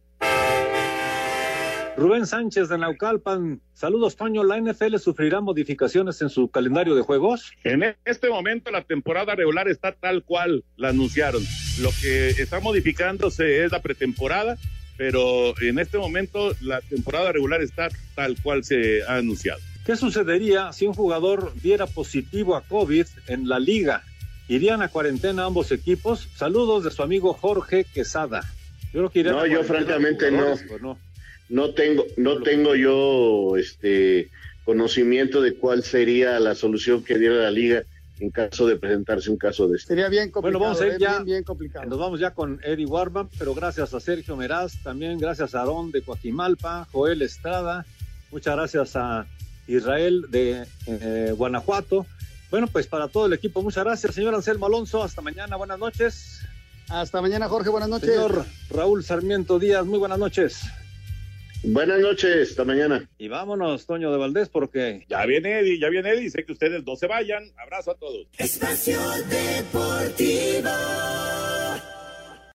[1.98, 3.60] Rubén Sánchez de Naucalpan.
[3.74, 4.44] Saludos, Toño.
[4.44, 7.50] ¿La NFL sufrirá modificaciones en su calendario de juegos?
[7.64, 11.42] En este momento la temporada regular está tal cual la anunciaron.
[11.80, 14.56] Lo que está modificándose es la pretemporada,
[14.96, 19.58] pero en este momento la temporada regular está tal cual se ha anunciado.
[19.84, 24.04] ¿Qué sucedería si un jugador diera positivo a COVID en la liga?
[24.46, 26.28] ¿Irían a cuarentena ambos equipos?
[26.36, 28.42] Saludos de su amigo Jorge Quesada.
[28.92, 30.54] Yo no, no yo francamente no.
[30.80, 31.07] No
[31.48, 34.30] no tengo, no tengo yo este
[34.64, 37.84] conocimiento de cuál sería la solución que diera la liga
[38.20, 39.88] en caso de presentarse un caso de este.
[39.88, 40.58] Sería bien complicado.
[40.58, 40.96] Bueno, vamos a ir ¿eh?
[40.98, 41.12] ya.
[41.14, 41.86] Bien, bien complicado.
[41.86, 45.90] Nos vamos ya con Eddie Warman, pero gracias a Sergio Meraz, también gracias a Aarón
[45.90, 47.86] de Coajimalpa, Joel Estrada,
[48.30, 49.26] muchas gracias a
[49.66, 52.06] Israel de eh, Guanajuato.
[52.50, 55.02] Bueno, pues para todo el equipo, muchas gracias, señor Anselmo Alonso.
[55.02, 56.40] Hasta mañana, buenas noches.
[56.88, 58.08] Hasta mañana, Jorge, buenas noches.
[58.10, 60.62] Señor Raúl Sarmiento Díaz, muy buenas noches.
[61.64, 63.08] Buenas noches, hasta mañana.
[63.18, 66.30] Y vámonos, Toño de Valdés, porque ya viene Eddie, ya viene Eddie.
[66.30, 67.52] Sé que ustedes no se vayan.
[67.58, 68.26] Abrazo a todos.
[68.38, 68.98] Espacio
[69.28, 70.70] Deportivo.